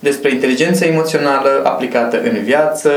despre 0.00 0.30
inteligența 0.30 0.86
emoțională 0.86 1.62
aplicată 1.64 2.20
în 2.22 2.42
viață, 2.42 2.90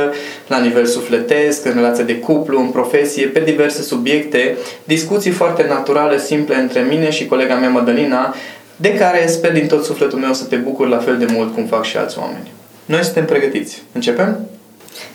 la 0.47 0.59
nivel 0.59 0.85
sufletesc, 0.85 1.65
în 1.65 1.73
relație 1.73 2.03
de 2.03 2.19
cuplu, 2.19 2.59
în 2.59 2.67
profesie, 2.67 3.27
pe 3.27 3.39
diverse 3.39 3.81
subiecte, 3.81 4.57
discuții 4.83 5.31
foarte 5.31 5.65
naturale, 5.67 6.19
simple 6.19 6.55
între 6.55 6.81
mine 6.81 7.09
și 7.09 7.25
colega 7.25 7.55
mea 7.55 7.69
Madalina, 7.69 8.35
de 8.75 8.93
care 8.93 9.27
sper 9.27 9.51
din 9.51 9.67
tot 9.67 9.83
sufletul 9.83 10.19
meu 10.19 10.33
să 10.33 10.43
te 10.43 10.55
bucur 10.55 10.87
la 10.87 10.97
fel 10.97 11.17
de 11.17 11.27
mult 11.31 11.53
cum 11.53 11.65
fac 11.65 11.83
și 11.83 11.97
alți 11.97 12.19
oameni. 12.19 12.51
Noi 12.85 13.03
suntem 13.03 13.25
pregătiți. 13.25 13.83
Începem? 13.91 14.47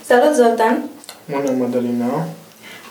Salut, 0.04 0.34
Zoltan! 0.34 0.82
Bună, 1.24 1.50
Madalina! 1.58 2.26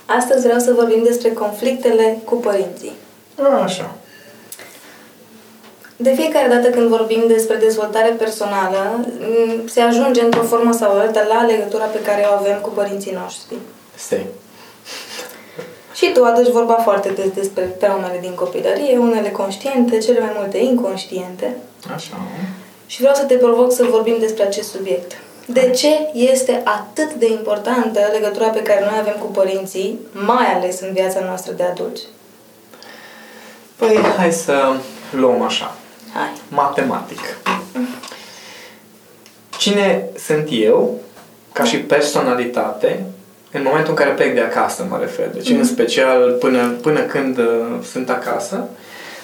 Astăzi 0.06 0.44
vreau 0.44 0.60
să 0.60 0.74
vorbim 0.76 1.04
despre 1.04 1.30
conflictele 1.30 2.18
cu 2.24 2.36
părinții. 2.36 2.92
A, 3.42 3.62
așa. 3.64 3.96
De 6.00 6.14
fiecare 6.14 6.48
dată 6.48 6.70
când 6.70 6.88
vorbim 6.88 7.24
despre 7.28 7.56
dezvoltare 7.56 8.10
personală, 8.10 9.06
se 9.66 9.82
ajunge 9.82 10.22
într-o 10.22 10.42
formă 10.42 10.74
sau 10.74 10.92
alta 10.92 11.26
la 11.28 11.46
legătura 11.46 11.84
pe 11.84 12.02
care 12.02 12.26
o 12.30 12.34
avem 12.34 12.60
cu 12.62 12.70
părinții 12.70 13.18
noștri. 13.22 13.56
Stai. 13.96 14.26
Și 15.94 16.12
tu 16.14 16.24
aduci 16.24 16.52
vorba 16.52 16.74
foarte 16.74 17.10
des 17.10 17.30
despre 17.30 17.64
traumele 17.64 18.18
din 18.22 18.34
copilărie, 18.36 18.98
unele 18.98 19.30
conștiente, 19.30 19.98
cele 19.98 20.20
mai 20.20 20.32
multe 20.36 20.58
inconștiente. 20.58 21.56
Așa. 21.96 22.18
Și 22.86 23.00
vreau 23.00 23.16
să 23.16 23.24
te 23.24 23.36
provoc 23.36 23.74
să 23.74 23.84
vorbim 23.84 24.16
despre 24.20 24.44
acest 24.44 24.70
subiect. 24.70 25.12
De 25.46 25.70
ce 25.70 26.10
este 26.14 26.62
atât 26.64 27.14
de 27.14 27.32
importantă 27.32 28.00
legătura 28.12 28.48
pe 28.48 28.62
care 28.62 28.80
noi 28.80 28.98
avem 29.00 29.16
cu 29.20 29.26
părinții, 29.26 30.00
mai 30.12 30.54
ales 30.54 30.80
în 30.80 30.94
viața 30.94 31.20
noastră 31.20 31.54
de 31.54 31.64
adulți? 31.64 32.04
Păi, 33.76 33.98
hai 34.18 34.32
să 34.32 34.74
luăm 35.12 35.42
așa. 35.42 35.76
Hai. 36.14 36.32
Matematic. 36.50 37.38
Cine 39.58 40.06
sunt 40.18 40.48
eu, 40.52 41.00
ca 41.52 41.64
și 41.64 41.78
personalitate, 41.78 43.06
în 43.52 43.62
momentul 43.66 43.90
în 43.90 43.96
care 43.96 44.10
plec 44.10 44.34
de 44.34 44.42
acasă, 44.42 44.86
mă 44.90 44.98
refer. 45.00 45.30
Deci, 45.30 45.50
mm. 45.50 45.58
în 45.58 45.64
special, 45.64 46.32
până, 46.40 46.76
până 46.82 47.00
când 47.00 47.38
uh, 47.38 47.46
sunt 47.92 48.10
acasă, 48.10 48.64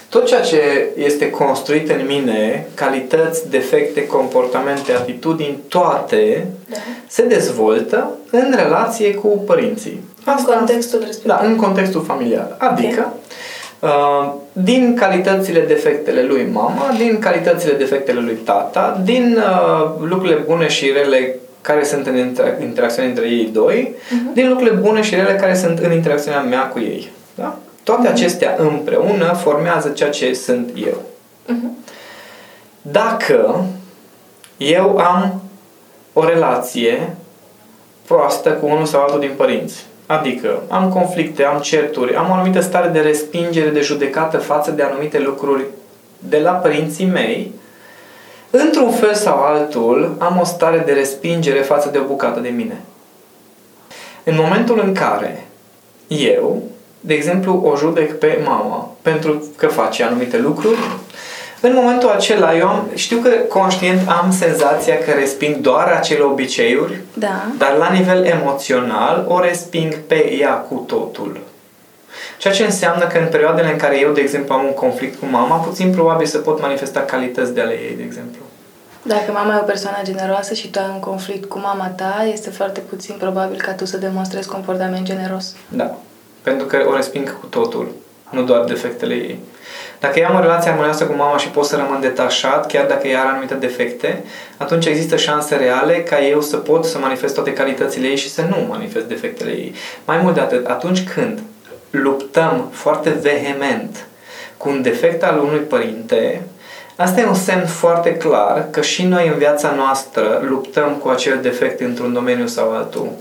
tot 0.09 0.25
ceea 0.25 0.41
ce 0.41 0.89
este 0.95 1.29
construit 1.29 1.89
în 1.89 2.05
mine, 2.07 2.67
calități, 2.73 3.49
defecte, 3.49 4.05
comportamente, 4.05 4.93
atitudini, 4.93 5.59
toate, 5.67 6.47
Da. 6.69 6.75
se 7.07 7.25
dezvoltă 7.25 8.11
în 8.31 8.53
relație 8.55 9.13
cu 9.13 9.27
părinții. 9.27 10.03
În 10.25 10.43
contextul 10.43 10.99
respectiv. 10.99 11.31
Da, 11.31 11.41
în 11.43 11.55
contextul 11.55 12.03
familial. 12.03 12.55
Adică, 12.59 13.13
uh, 13.13 13.22
din 14.53 14.95
calitățile, 14.95 15.59
defectele 15.59 16.23
lui 16.23 16.47
mama, 16.51 16.93
din 16.97 17.19
calitățile, 17.19 17.73
defectele 17.73 18.19
lui 18.19 18.33
tata, 18.35 19.01
din 19.03 19.37
uh, 19.37 19.91
lucrurile 20.07 20.35
bune 20.45 20.67
și 20.67 20.91
rele 20.91 21.35
care 21.61 21.83
sunt 21.83 22.07
în 22.07 22.15
inter- 22.31 22.61
interacțiune 22.61 23.07
între 23.07 23.27
ei 23.27 23.49
doi, 23.53 23.93
Mhm. 24.11 24.33
din 24.33 24.49
lucrurile 24.49 24.75
bune 24.75 25.01
și 25.01 25.15
rele 25.15 25.35
care 25.35 25.55
sunt 25.55 25.79
în 25.79 25.91
interacțiunea 25.91 26.41
mea 26.41 26.67
cu 26.67 26.79
ei. 26.79 27.11
Da? 27.35 27.55
Toate 27.83 28.07
acestea 28.07 28.55
împreună 28.57 29.33
formează 29.41 29.89
ceea 29.89 30.09
ce 30.09 30.33
sunt 30.33 30.69
eu. 30.85 31.01
Mhm. 31.45 31.77
Dacă 32.81 33.65
eu 34.57 34.97
am 34.97 35.41
o 36.13 36.25
relație 36.25 37.15
proastă 38.07 38.49
cu 38.49 38.65
unul 38.65 38.85
sau 38.85 39.01
altul 39.01 39.19
din 39.19 39.31
părinți, 39.35 39.85
adică 40.19 40.61
am 40.69 40.89
conflicte, 40.89 41.43
am 41.43 41.59
certuri, 41.59 42.15
am 42.15 42.29
o 42.29 42.33
anumită 42.33 42.59
stare 42.59 42.87
de 42.87 42.99
respingere, 42.99 43.69
de 43.69 43.81
judecată 43.81 44.37
față 44.37 44.71
de 44.71 44.83
anumite 44.83 45.19
lucruri 45.19 45.63
de 46.19 46.39
la 46.39 46.51
părinții 46.51 47.05
mei, 47.05 47.51
într-un 48.49 48.91
fel 48.91 49.13
sau 49.13 49.37
altul 49.37 50.15
am 50.19 50.39
o 50.39 50.43
stare 50.43 50.83
de 50.85 50.91
respingere 50.91 51.59
față 51.59 51.89
de 51.89 51.97
o 51.97 52.03
bucată 52.03 52.39
de 52.39 52.49
mine. 52.49 52.81
În 54.23 54.35
momentul 54.37 54.81
în 54.83 54.93
care 54.93 55.47
eu, 56.07 56.63
de 56.99 57.13
exemplu, 57.13 57.61
o 57.65 57.75
judec 57.77 58.19
pe 58.19 58.41
mama 58.45 58.95
pentru 59.01 59.43
că 59.57 59.67
face 59.67 60.03
anumite 60.03 60.37
lucruri, 60.37 60.79
în 61.65 61.73
momentul 61.73 62.09
acela 62.09 62.57
eu 62.57 62.67
am, 62.67 62.89
știu 62.93 63.17
că 63.17 63.29
conștient 63.29 64.09
am 64.09 64.31
senzația 64.31 64.97
că 64.97 65.11
resping 65.11 65.55
doar 65.55 65.87
acele 65.87 66.21
obiceiuri, 66.21 67.01
Da. 67.13 67.45
dar 67.57 67.75
la 67.77 67.89
nivel 67.89 68.23
emoțional 68.25 69.25
o 69.27 69.39
resping 69.39 69.95
pe 69.95 70.33
ea 70.39 70.53
cu 70.53 70.83
totul. 70.87 71.39
Ceea 72.37 72.53
ce 72.53 72.63
înseamnă 72.63 73.07
că 73.07 73.17
în 73.17 73.27
perioadele 73.27 73.71
în 73.71 73.77
care 73.77 73.99
eu, 73.99 74.11
de 74.11 74.21
exemplu, 74.21 74.53
am 74.53 74.63
un 74.65 74.73
conflict 74.73 75.19
cu 75.19 75.25
mama, 75.25 75.55
puțin 75.55 75.91
probabil 75.91 76.25
să 76.25 76.37
pot 76.37 76.61
manifesta 76.61 76.99
calități 76.99 77.53
de 77.53 77.61
ale 77.61 77.73
ei, 77.73 77.95
de 77.97 78.03
exemplu. 78.03 78.41
Dacă 79.01 79.31
mama 79.31 79.55
e 79.55 79.59
o 79.61 79.63
persoană 79.63 79.97
generoasă 80.03 80.53
și 80.53 80.69
tu 80.69 80.79
ai 80.79 80.89
un 80.93 80.99
conflict 80.99 81.49
cu 81.49 81.59
mama 81.59 81.87
ta, 81.87 82.27
este 82.33 82.49
foarte 82.49 82.79
puțin 82.79 83.15
probabil 83.19 83.57
ca 83.61 83.71
tu 83.71 83.85
să 83.85 83.97
demonstrezi 83.97 84.47
comportament 84.47 85.05
generos. 85.05 85.55
Da. 85.67 85.95
Pentru 86.41 86.65
că 86.65 86.77
o 86.89 86.95
resping 86.95 87.39
cu 87.39 87.45
totul, 87.45 87.91
nu 88.33 88.43
doar 88.43 88.63
defectele 88.63 89.13
ei. 89.13 89.39
Dacă 89.99 90.19
eu 90.19 90.25
am 90.25 90.35
o 90.35 90.39
relație 90.39 90.69
armonioasă 90.69 91.05
cu 91.05 91.13
mama 91.13 91.37
și 91.37 91.47
pot 91.47 91.65
să 91.65 91.75
rămân 91.75 92.01
detașat, 92.01 92.67
chiar 92.67 92.85
dacă 92.85 93.07
ea 93.07 93.19
are 93.19 93.29
anumite 93.29 93.53
defecte, 93.53 94.23
atunci 94.57 94.85
există 94.85 95.15
șanse 95.15 95.55
reale 95.55 96.03
ca 96.03 96.25
eu 96.25 96.41
să 96.41 96.57
pot 96.57 96.85
să 96.85 96.97
manifest 96.97 97.33
toate 97.33 97.53
calitățile 97.53 98.07
ei 98.07 98.15
și 98.15 98.29
să 98.29 98.41
nu 98.41 98.65
manifest 98.69 99.05
defectele 99.05 99.51
ei. 99.51 99.73
Mai 100.05 100.17
mult 100.21 100.33
de 100.33 100.39
atât, 100.39 100.65
atunci 100.65 101.03
când 101.03 101.39
luptăm 101.89 102.69
foarte 102.71 103.09
vehement 103.09 104.05
cu 104.57 104.69
un 104.69 104.81
defect 104.81 105.23
al 105.23 105.39
unui 105.39 105.59
părinte, 105.59 106.41
asta 106.95 107.19
e 107.19 107.25
un 107.25 107.33
semn 107.33 107.65
foarte 107.65 108.15
clar 108.15 108.67
că 108.69 108.81
și 108.81 109.03
noi 109.03 109.27
în 109.27 109.37
viața 109.37 109.73
noastră 109.77 110.41
luptăm 110.47 110.93
cu 110.93 111.07
acel 111.07 111.39
defect 111.41 111.79
într-un 111.79 112.13
domeniu 112.13 112.47
sau 112.47 112.71
altul. 112.71 113.11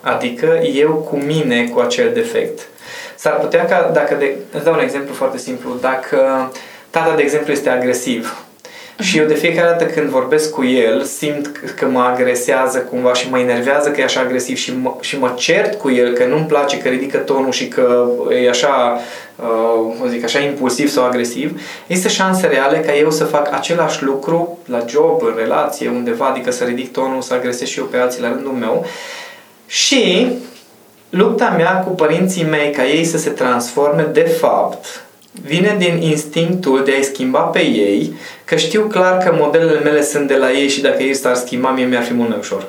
Adică 0.00 0.60
eu 0.74 0.92
cu 0.92 1.16
mine 1.16 1.64
cu 1.64 1.80
acel 1.80 2.12
defect. 2.12 2.68
S-ar 3.18 3.38
putea 3.38 3.64
ca, 3.64 3.90
dacă 3.92 4.14
de, 4.14 4.36
îți 4.52 4.64
dau 4.64 4.72
un 4.72 4.80
exemplu 4.80 5.14
foarte 5.14 5.38
simplu, 5.38 5.76
dacă 5.80 6.50
tata, 6.90 7.14
de 7.14 7.22
exemplu, 7.22 7.52
este 7.52 7.68
agresiv 7.68 8.48
și 9.00 9.18
eu 9.18 9.26
de 9.26 9.34
fiecare 9.34 9.68
dată 9.68 9.84
când 9.84 10.08
vorbesc 10.08 10.50
cu 10.50 10.64
el 10.64 11.02
simt 11.02 11.50
că 11.76 11.86
mă 11.86 12.00
agresează 12.00 12.78
cumva 12.78 13.14
și 13.14 13.30
mă 13.30 13.38
enervează 13.38 13.90
că 13.90 14.00
e 14.00 14.04
așa 14.04 14.20
agresiv 14.20 14.56
și 14.56 14.72
mă, 14.82 14.94
și 15.00 15.18
mă 15.18 15.32
cert 15.36 15.80
cu 15.80 15.90
el 15.90 16.12
că 16.12 16.24
nu-mi 16.24 16.46
place 16.46 16.78
că 16.78 16.88
ridică 16.88 17.16
tonul 17.16 17.52
și 17.52 17.68
că 17.68 18.06
e 18.42 18.48
așa, 18.48 19.00
uh, 19.36 19.96
cum 19.98 20.08
zic, 20.08 20.24
așa 20.24 20.38
impulsiv 20.38 20.88
sau 20.88 21.04
agresiv, 21.04 21.60
există 21.86 22.10
șanse 22.10 22.46
reale 22.46 22.78
ca 22.78 22.96
eu 22.96 23.10
să 23.10 23.24
fac 23.24 23.52
același 23.52 24.02
lucru 24.02 24.58
la 24.64 24.84
job, 24.88 25.22
în 25.22 25.34
relație, 25.36 25.88
undeva, 25.88 26.26
adică 26.26 26.50
să 26.50 26.64
ridic 26.64 26.92
tonul, 26.92 27.22
să 27.22 27.34
agresez 27.34 27.68
și 27.68 27.78
eu 27.78 27.84
pe 27.84 27.96
alții 27.96 28.22
la 28.22 28.28
rândul 28.28 28.52
meu. 28.52 28.86
Și 29.66 30.32
lupta 31.10 31.54
mea 31.56 31.80
cu 31.80 31.90
părinții 31.90 32.44
mei 32.44 32.70
ca 32.70 32.86
ei 32.86 33.04
să 33.04 33.18
se 33.18 33.30
transforme, 33.30 34.02
de 34.12 34.20
fapt, 34.20 35.02
vine 35.42 35.76
din 35.78 36.02
instinctul 36.02 36.84
de 36.84 36.92
a-i 36.96 37.02
schimba 37.02 37.40
pe 37.40 37.60
ei, 37.60 38.14
că 38.44 38.56
știu 38.56 38.82
clar 38.82 39.16
că 39.16 39.36
modelele 39.38 39.78
mele 39.78 40.02
sunt 40.02 40.28
de 40.28 40.36
la 40.36 40.52
ei 40.52 40.68
și 40.68 40.80
dacă 40.80 41.02
ei 41.02 41.14
s-ar 41.14 41.34
schimba, 41.34 41.70
mie 41.70 41.84
mi-ar 41.84 42.02
fi 42.02 42.14
mult 42.14 42.28
mai 42.28 42.38
ușor. 42.38 42.66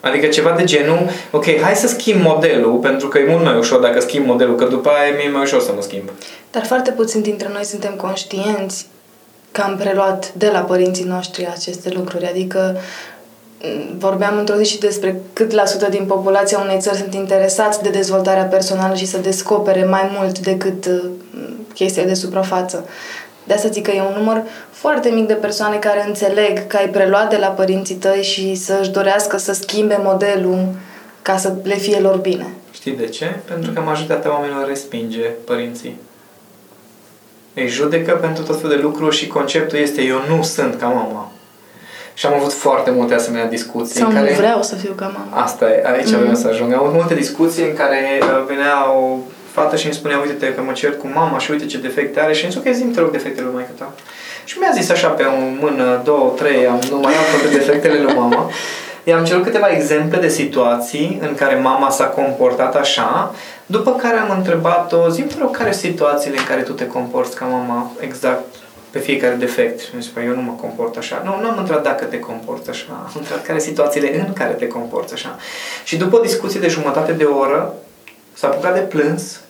Adică 0.00 0.26
ceva 0.26 0.50
de 0.50 0.64
genul, 0.64 1.10
ok, 1.30 1.60
hai 1.60 1.74
să 1.74 1.86
schimb 1.86 2.22
modelul, 2.22 2.78
pentru 2.78 3.08
că 3.08 3.18
e 3.18 3.30
mult 3.30 3.44
mai 3.44 3.58
ușor 3.58 3.80
dacă 3.80 4.00
schimb 4.00 4.26
modelul, 4.26 4.54
că 4.54 4.64
după 4.64 4.88
aia 4.88 5.16
mi-e 5.16 5.30
mai 5.30 5.42
ușor 5.42 5.60
să 5.60 5.72
mă 5.74 5.82
schimb. 5.82 6.10
Dar 6.50 6.64
foarte 6.64 6.90
puțin 6.90 7.22
dintre 7.22 7.48
noi 7.52 7.64
suntem 7.64 7.94
conștienți 7.94 8.86
că 9.52 9.60
am 9.60 9.76
preluat 9.76 10.32
de 10.32 10.50
la 10.52 10.58
părinții 10.58 11.04
noștri 11.04 11.48
aceste 11.54 11.90
lucruri. 11.94 12.26
Adică 12.26 12.76
vorbeam 13.98 14.38
într-o 14.38 14.56
zi 14.56 14.70
și 14.70 14.78
despre 14.78 15.20
cât 15.32 15.50
la 15.52 15.64
sută 15.64 15.88
din 15.88 16.04
populația 16.04 16.58
unei 16.58 16.80
țări 16.80 16.96
sunt 16.96 17.14
interesați 17.14 17.82
de 17.82 17.88
dezvoltarea 17.88 18.44
personală 18.44 18.94
și 18.94 19.06
să 19.06 19.18
descopere 19.18 19.84
mai 19.84 20.10
mult 20.18 20.38
decât 20.38 20.86
uh, 20.86 21.04
chestia 21.74 22.04
de 22.04 22.14
suprafață. 22.14 22.88
De 23.44 23.54
asta 23.54 23.68
zic 23.68 23.82
că 23.82 23.90
e 23.90 24.00
un 24.00 24.14
număr 24.16 24.42
foarte 24.70 25.08
mic 25.08 25.26
de 25.26 25.34
persoane 25.34 25.76
care 25.76 26.04
înțeleg 26.06 26.66
că 26.66 26.76
ai 26.76 26.88
preluat 26.88 27.30
de 27.30 27.36
la 27.36 27.46
părinții 27.46 27.94
tăi 27.94 28.22
și 28.22 28.54
să-și 28.54 28.90
dorească 28.90 29.36
să 29.36 29.52
schimbe 29.52 29.98
modelul 30.02 30.68
ca 31.22 31.36
să 31.36 31.54
le 31.62 31.74
fie 31.74 31.98
lor 31.98 32.16
bine. 32.16 32.46
Știi 32.72 32.92
de 32.92 33.06
ce? 33.06 33.40
Pentru 33.44 33.72
că 33.72 33.80
majoritatea 33.80 34.32
oamenilor 34.32 34.66
respinge 34.66 35.20
părinții. 35.20 35.96
Îi 37.54 37.68
judecă 37.68 38.12
pentru 38.12 38.42
tot 38.42 38.60
felul 38.60 38.76
de 38.76 38.82
lucruri 38.82 39.16
și 39.16 39.26
conceptul 39.26 39.78
este 39.78 40.02
eu 40.02 40.18
nu 40.28 40.42
sunt 40.42 40.74
ca 40.74 40.86
mama. 40.86 41.32
Și 42.20 42.26
am 42.26 42.34
avut 42.34 42.52
foarte 42.52 42.90
multe 42.90 43.14
asemenea 43.14 43.46
discuții. 43.46 44.00
Sau 44.00 44.08
în 44.08 44.14
care... 44.14 44.30
nu 44.30 44.36
vreau 44.36 44.62
să 44.62 44.74
fiu 44.74 44.92
ca 44.96 45.06
mama. 45.16 45.42
Asta 45.42 45.64
e, 45.70 45.82
aici 45.92 46.08
mm-hmm. 46.08 46.20
vreau 46.20 46.34
să 46.34 46.48
ajung. 46.48 46.72
Am 46.72 46.78
avut 46.78 46.94
multe 46.94 47.14
discuții 47.14 47.64
în 47.64 47.74
care 47.74 48.00
uh, 48.20 48.44
venea 48.46 48.92
o 48.92 49.16
fată 49.52 49.76
și 49.76 49.84
îmi 49.84 49.94
spunea, 49.94 50.18
uite-te 50.18 50.54
că 50.54 50.60
mă 50.62 50.72
cer 50.72 50.96
cu 50.96 51.06
mama 51.14 51.38
și 51.38 51.50
uite 51.50 51.66
ce 51.66 51.78
defecte 51.78 52.20
are 52.20 52.32
și 52.32 52.44
îmi 52.44 52.52
zic, 52.52 52.66
ok, 52.66 52.72
zi 52.74 52.82
te 52.82 53.00
rog 53.00 53.10
defectele 53.10 53.46
lui 53.46 53.54
maică 53.54 53.70
ta. 53.78 53.92
Și 54.44 54.58
mi-a 54.58 54.70
zis 54.74 54.90
așa 54.90 55.08
pe 55.08 55.22
o 55.22 55.38
mână, 55.60 56.00
două, 56.04 56.32
trei, 56.36 56.66
am 56.66 56.80
numărat 56.90 57.30
toate 57.30 57.54
defectele 57.58 58.00
lui 58.02 58.14
mama. 58.14 58.50
I-am 59.04 59.24
cerut 59.24 59.42
câteva 59.42 59.68
exemple 59.68 60.18
de 60.20 60.28
situații 60.28 61.18
în 61.22 61.34
care 61.34 61.54
mama 61.54 61.90
s-a 61.90 62.06
comportat 62.06 62.76
așa, 62.76 63.34
după 63.66 63.90
care 63.94 64.16
am 64.16 64.36
întrebat-o, 64.36 65.08
zi 65.08 65.24
rog, 65.38 65.56
care 65.56 65.72
sunt 65.72 65.92
situațiile 65.92 66.38
în 66.38 66.44
care 66.44 66.60
tu 66.60 66.72
te 66.72 66.86
comporți 66.86 67.36
ca 67.36 67.44
mama 67.44 67.90
exact 68.00 68.44
pe 68.90 68.98
fiecare 68.98 69.34
defect. 69.34 69.80
Și 69.80 69.88
mi 69.96 70.10
păi 70.14 70.26
eu 70.26 70.34
nu 70.34 70.42
mă 70.42 70.52
comport 70.52 70.96
așa. 70.96 71.22
Nu, 71.24 71.40
nu 71.40 71.48
am 71.48 71.58
întrebat 71.58 71.82
dacă 71.82 72.04
te 72.04 72.18
comporți 72.18 72.70
așa. 72.70 72.84
Am 72.88 73.12
întrebat 73.14 73.44
care 73.44 73.58
sunt 73.58 73.74
situațiile 73.74 74.26
în 74.26 74.32
care 74.32 74.52
te 74.52 74.66
comporți 74.66 75.12
așa. 75.12 75.36
Și 75.84 75.96
după 75.96 76.16
o 76.16 76.20
discuție 76.20 76.60
de 76.60 76.68
jumătate 76.68 77.12
de 77.12 77.24
oră, 77.24 77.74
s-a 78.32 78.46
apucat 78.46 78.74
de 78.74 78.80
plâns 78.80 79.40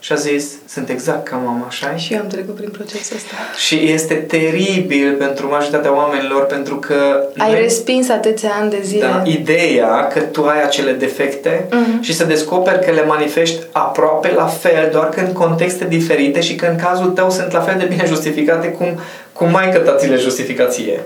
și 0.00 0.12
a 0.12 0.14
zis, 0.14 0.44
sunt 0.68 0.88
exact 0.88 1.28
ca 1.28 1.36
mama, 1.36 1.64
așa 1.66 1.96
Și 1.96 2.12
eu 2.12 2.20
am 2.20 2.26
trecut 2.26 2.54
prin 2.54 2.68
procesul 2.68 3.16
ăsta. 3.16 3.34
Și 3.66 3.90
este 3.92 4.14
teribil 4.14 5.14
pentru 5.14 5.48
majoritatea 5.48 5.96
oamenilor, 5.96 6.46
pentru 6.46 6.76
că... 6.76 7.28
Ai 7.36 7.50
noi, 7.50 7.60
respins 7.60 8.08
atâția 8.08 8.50
ani 8.60 8.70
de 8.70 8.80
zile. 8.82 9.00
Da, 9.00 9.22
ideea 9.24 10.06
că 10.06 10.20
tu 10.20 10.44
ai 10.44 10.62
acele 10.62 10.92
defecte 10.92 11.66
uh-huh. 11.68 12.00
și 12.00 12.14
să 12.14 12.24
descoperi 12.24 12.84
că 12.84 12.90
le 12.90 13.04
manifesti 13.04 13.66
aproape 13.72 14.32
la 14.36 14.46
fel, 14.46 14.88
doar 14.92 15.08
că 15.08 15.20
în 15.20 15.32
contexte 15.32 15.84
diferite 15.84 16.40
și 16.40 16.54
că 16.54 16.66
în 16.66 16.76
cazul 16.76 17.10
tău 17.10 17.30
sunt 17.30 17.52
la 17.52 17.60
fel 17.60 17.78
de 17.78 17.84
bine 17.84 18.04
justificate 18.06 18.68
cum, 18.68 18.98
cum 19.32 19.50
mai 19.50 19.72
că 19.72 19.94
ți 19.98 20.08
le 20.08 20.16
justificație. 20.16 21.00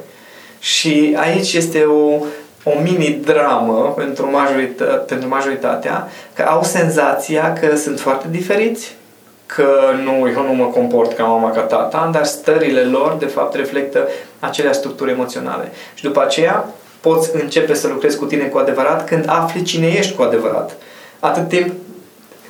Și 0.58 1.16
aici 1.16 1.52
este 1.52 1.82
o, 1.82 2.24
o 2.64 2.70
mini-dramă 2.82 3.94
pentru, 3.96 4.30
majorita- 4.30 5.04
pentru 5.06 5.28
majoritatea, 5.28 6.08
că 6.34 6.42
au 6.42 6.62
senzația 6.62 7.52
că 7.52 7.76
sunt 7.76 8.00
foarte 8.00 8.26
diferiți, 8.30 8.94
că 9.46 9.68
nu, 10.04 10.28
eu 10.28 10.42
nu 10.46 10.54
mă 10.54 10.64
comport 10.64 11.12
ca 11.12 11.24
mama, 11.24 11.50
ca 11.50 11.60
tata, 11.60 12.10
dar 12.12 12.24
stările 12.24 12.80
lor, 12.80 13.16
de 13.18 13.26
fapt, 13.26 13.54
reflectă 13.54 14.08
acelea 14.38 14.72
structuri 14.72 15.10
emoționale. 15.10 15.72
Și 15.94 16.02
după 16.02 16.22
aceea 16.22 16.68
poți 17.00 17.30
începe 17.42 17.74
să 17.74 17.88
lucrezi 17.88 18.18
cu 18.18 18.24
tine 18.24 18.44
cu 18.44 18.58
adevărat 18.58 19.08
când 19.08 19.24
afli 19.28 19.62
cine 19.62 19.86
ești 19.86 20.14
cu 20.14 20.22
adevărat. 20.22 20.72
Atât 21.20 21.48
timp 21.48 21.72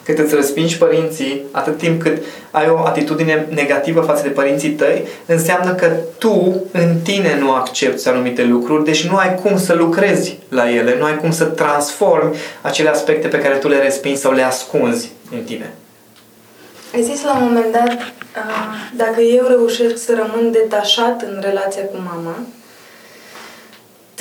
cât 0.04 0.18
îți 0.18 0.34
respingi 0.34 0.78
părinții, 0.78 1.42
atât 1.50 1.78
timp 1.78 2.02
cât 2.02 2.22
ai 2.50 2.68
o 2.68 2.78
atitudine 2.78 3.46
negativă 3.50 4.00
față 4.00 4.22
de 4.22 4.28
părinții 4.28 4.70
tăi, 4.70 5.06
înseamnă 5.26 5.74
că 5.74 5.90
tu 6.18 6.64
în 6.72 6.96
tine 7.02 7.38
nu 7.40 7.52
accepti 7.52 8.08
anumite 8.08 8.44
lucruri, 8.44 8.84
deci 8.84 9.08
nu 9.08 9.16
ai 9.16 9.34
cum 9.34 9.58
să 9.58 9.74
lucrezi 9.74 10.38
la 10.48 10.70
ele, 10.70 10.96
nu 10.98 11.04
ai 11.04 11.16
cum 11.16 11.30
să 11.30 11.44
transformi 11.44 12.36
acele 12.62 12.88
aspecte 12.88 13.28
pe 13.28 13.38
care 13.38 13.54
tu 13.54 13.68
le 13.68 13.78
respingi 13.78 14.20
sau 14.20 14.32
le 14.32 14.42
ascunzi 14.42 15.12
în 15.32 15.42
tine. 15.42 15.72
Ai 16.94 17.02
zis 17.02 17.24
la 17.24 17.36
un 17.36 17.44
moment 17.44 17.72
dat, 17.72 18.12
dacă 18.96 19.20
eu 19.20 19.44
reușesc 19.48 20.04
să 20.04 20.12
rămân 20.14 20.52
detașat 20.52 21.22
în 21.22 21.38
relația 21.40 21.82
cu 21.82 21.96
mama, 21.96 22.36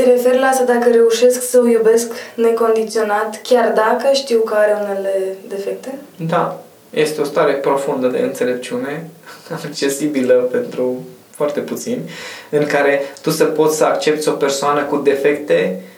te 0.04 0.10
referi 0.10 0.40
la 0.40 0.48
asta 0.48 0.64
dacă 0.64 0.90
reușesc 0.90 1.50
să 1.50 1.60
o 1.64 1.68
iubesc 1.68 2.12
necondiționat, 2.36 3.40
chiar 3.44 3.72
dacă 3.76 4.14
știu 4.14 4.40
că 4.40 4.54
are 4.54 4.78
unele 4.82 5.36
defecte? 5.48 5.94
Da. 6.28 6.62
Este 6.90 7.22
o 7.22 7.24
stare 7.24 7.54
profundă 7.54 8.08
de 8.08 8.20
înțelepciune, 8.20 9.10
accesibilă 9.68 10.34
pentru 10.34 11.04
foarte 11.30 11.60
puțini, 11.60 12.10
în 12.50 12.66
care 12.66 13.02
tu 13.22 13.30
să 13.30 13.44
poți 13.44 13.78
să 13.78 13.84
accepti 13.84 14.28
o 14.28 14.32
persoană 14.32 14.84
cu 14.84 14.98
defecte 14.98 15.82
Uh, 15.82 15.91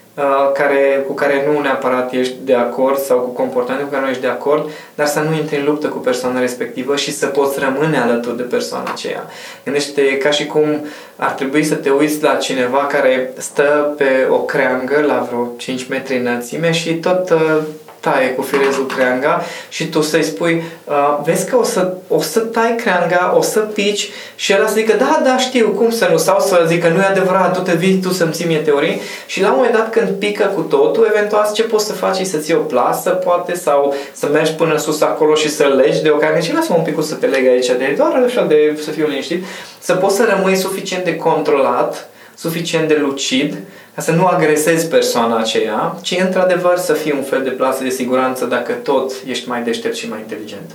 care, 0.54 1.04
cu 1.08 1.14
care 1.14 1.46
nu 1.52 1.62
neapărat 1.62 2.14
ești 2.14 2.36
de 2.44 2.56
acord 2.56 2.98
sau 2.98 3.18
cu 3.18 3.30
comportamentul 3.30 3.88
cu 3.88 3.94
care 3.94 4.06
nu 4.06 4.12
ești 4.12 4.22
de 4.22 4.28
acord, 4.28 4.70
dar 4.96 5.06
să 5.06 5.20
nu 5.20 5.36
intri 5.36 5.58
în 5.58 5.66
luptă 5.66 5.88
cu 5.88 5.98
persoana 5.98 6.40
respectivă 6.40 6.96
și 6.96 7.12
să 7.12 7.26
poți 7.26 7.60
rămâne 7.60 7.98
alături 7.98 8.38
de 8.38 8.44
persoana 8.44 8.92
aceea. 8.92 9.30
Gândește 9.64 10.18
ca 10.18 10.30
și 10.30 10.46
cum 10.46 10.86
ar 11.16 11.32
trebui 11.32 11.64
să 11.64 11.76
te 11.76 11.90
uiți 11.90 12.24
la 12.24 12.36
cineva 12.36 12.86
care 12.86 13.34
stă 13.38 13.94
pe 13.98 14.28
o 14.30 14.38
creangă 14.38 15.04
la 15.08 15.26
vreo 15.30 15.52
5 15.58 15.88
metri 15.88 16.18
înălțime 16.18 16.72
și 16.72 16.94
tot 16.94 17.30
uh, 17.30 17.58
taie 18.04 18.30
cu 18.30 18.42
firezul 18.42 18.86
creanga 18.86 19.42
și 19.70 19.88
tu 19.88 20.02
să-i 20.02 20.24
spui, 20.24 20.64
uh, 20.84 21.20
vezi 21.24 21.50
că 21.50 21.58
o 21.58 21.64
să, 21.64 21.94
o 22.08 22.22
să 22.22 22.40
tai 22.40 22.76
creanga, 22.76 23.34
o 23.38 23.42
să 23.42 23.60
pici? 23.60 24.10
Și 24.36 24.52
el 24.52 24.68
să 24.68 24.74
zică, 24.74 24.96
da, 24.98 25.22
da, 25.24 25.38
știu, 25.38 25.68
cum 25.70 25.90
să 25.90 26.08
nu, 26.12 26.18
sau 26.18 26.40
să 26.40 26.64
zică, 26.68 26.88
nu 26.88 27.02
e 27.02 27.06
adevărat, 27.06 27.56
tu 27.56 27.62
te 27.62 27.74
vii, 27.74 28.00
tu 28.02 28.10
să-mi 28.10 28.32
ții 28.32 28.46
mie 28.46 28.58
teorii. 28.58 29.02
Și 29.26 29.42
la 29.42 29.48
un 29.48 29.56
moment 29.56 29.74
dat 29.74 29.90
când 29.90 30.10
pică 30.10 30.52
cu 30.56 30.62
totul, 30.62 31.12
eventual 31.16 31.52
ce 31.54 31.64
poți 31.64 31.86
să 31.86 31.94
faci 31.94 32.20
e 32.20 32.24
să 32.24 32.38
ții 32.38 32.54
o 32.54 32.60
plasă, 32.60 33.10
poate, 33.10 33.56
sau 33.56 33.96
să 34.14 34.28
mergi 34.32 34.54
până 34.54 34.78
sus 34.78 35.02
acolo 35.02 35.36
și 35.36 35.50
să 35.50 35.64
legi 35.64 36.02
de 36.02 36.10
o 36.10 36.16
carne. 36.16 36.42
Și 36.42 36.54
lasă-mă 36.54 36.78
un 36.78 36.84
pic 36.84 37.04
să 37.04 37.16
te 37.16 37.26
leg 37.26 37.48
aici, 37.48 37.68
de 37.68 37.94
doar 37.98 38.24
așa 38.26 38.46
de 38.46 38.80
să 38.84 38.92
fiu 38.92 39.08
liniștit, 39.08 39.44
să 39.80 39.94
poți 39.94 40.16
să 40.16 40.36
rămâi 40.36 40.56
suficient 40.56 41.04
de 41.04 41.16
controlat, 41.16 42.10
suficient 42.36 42.88
de 42.88 42.98
lucid, 43.02 43.58
ca 43.96 44.02
să 44.02 44.12
nu 44.12 44.26
agresezi 44.26 44.88
persoana 44.88 45.38
aceea, 45.38 45.98
ci 46.02 46.20
într-adevăr 46.20 46.78
să 46.78 46.94
fie 46.94 47.14
un 47.14 47.24
fel 47.24 47.44
de 47.44 47.50
plasă 47.50 47.84
de 47.84 47.90
siguranță 47.90 48.46
dacă 48.46 48.74
tot 48.74 49.12
ești 49.26 49.50
mai 49.50 49.64
deștept 49.64 49.96
și 49.96 50.10
mai 50.10 50.20
inteligent. 50.20 50.72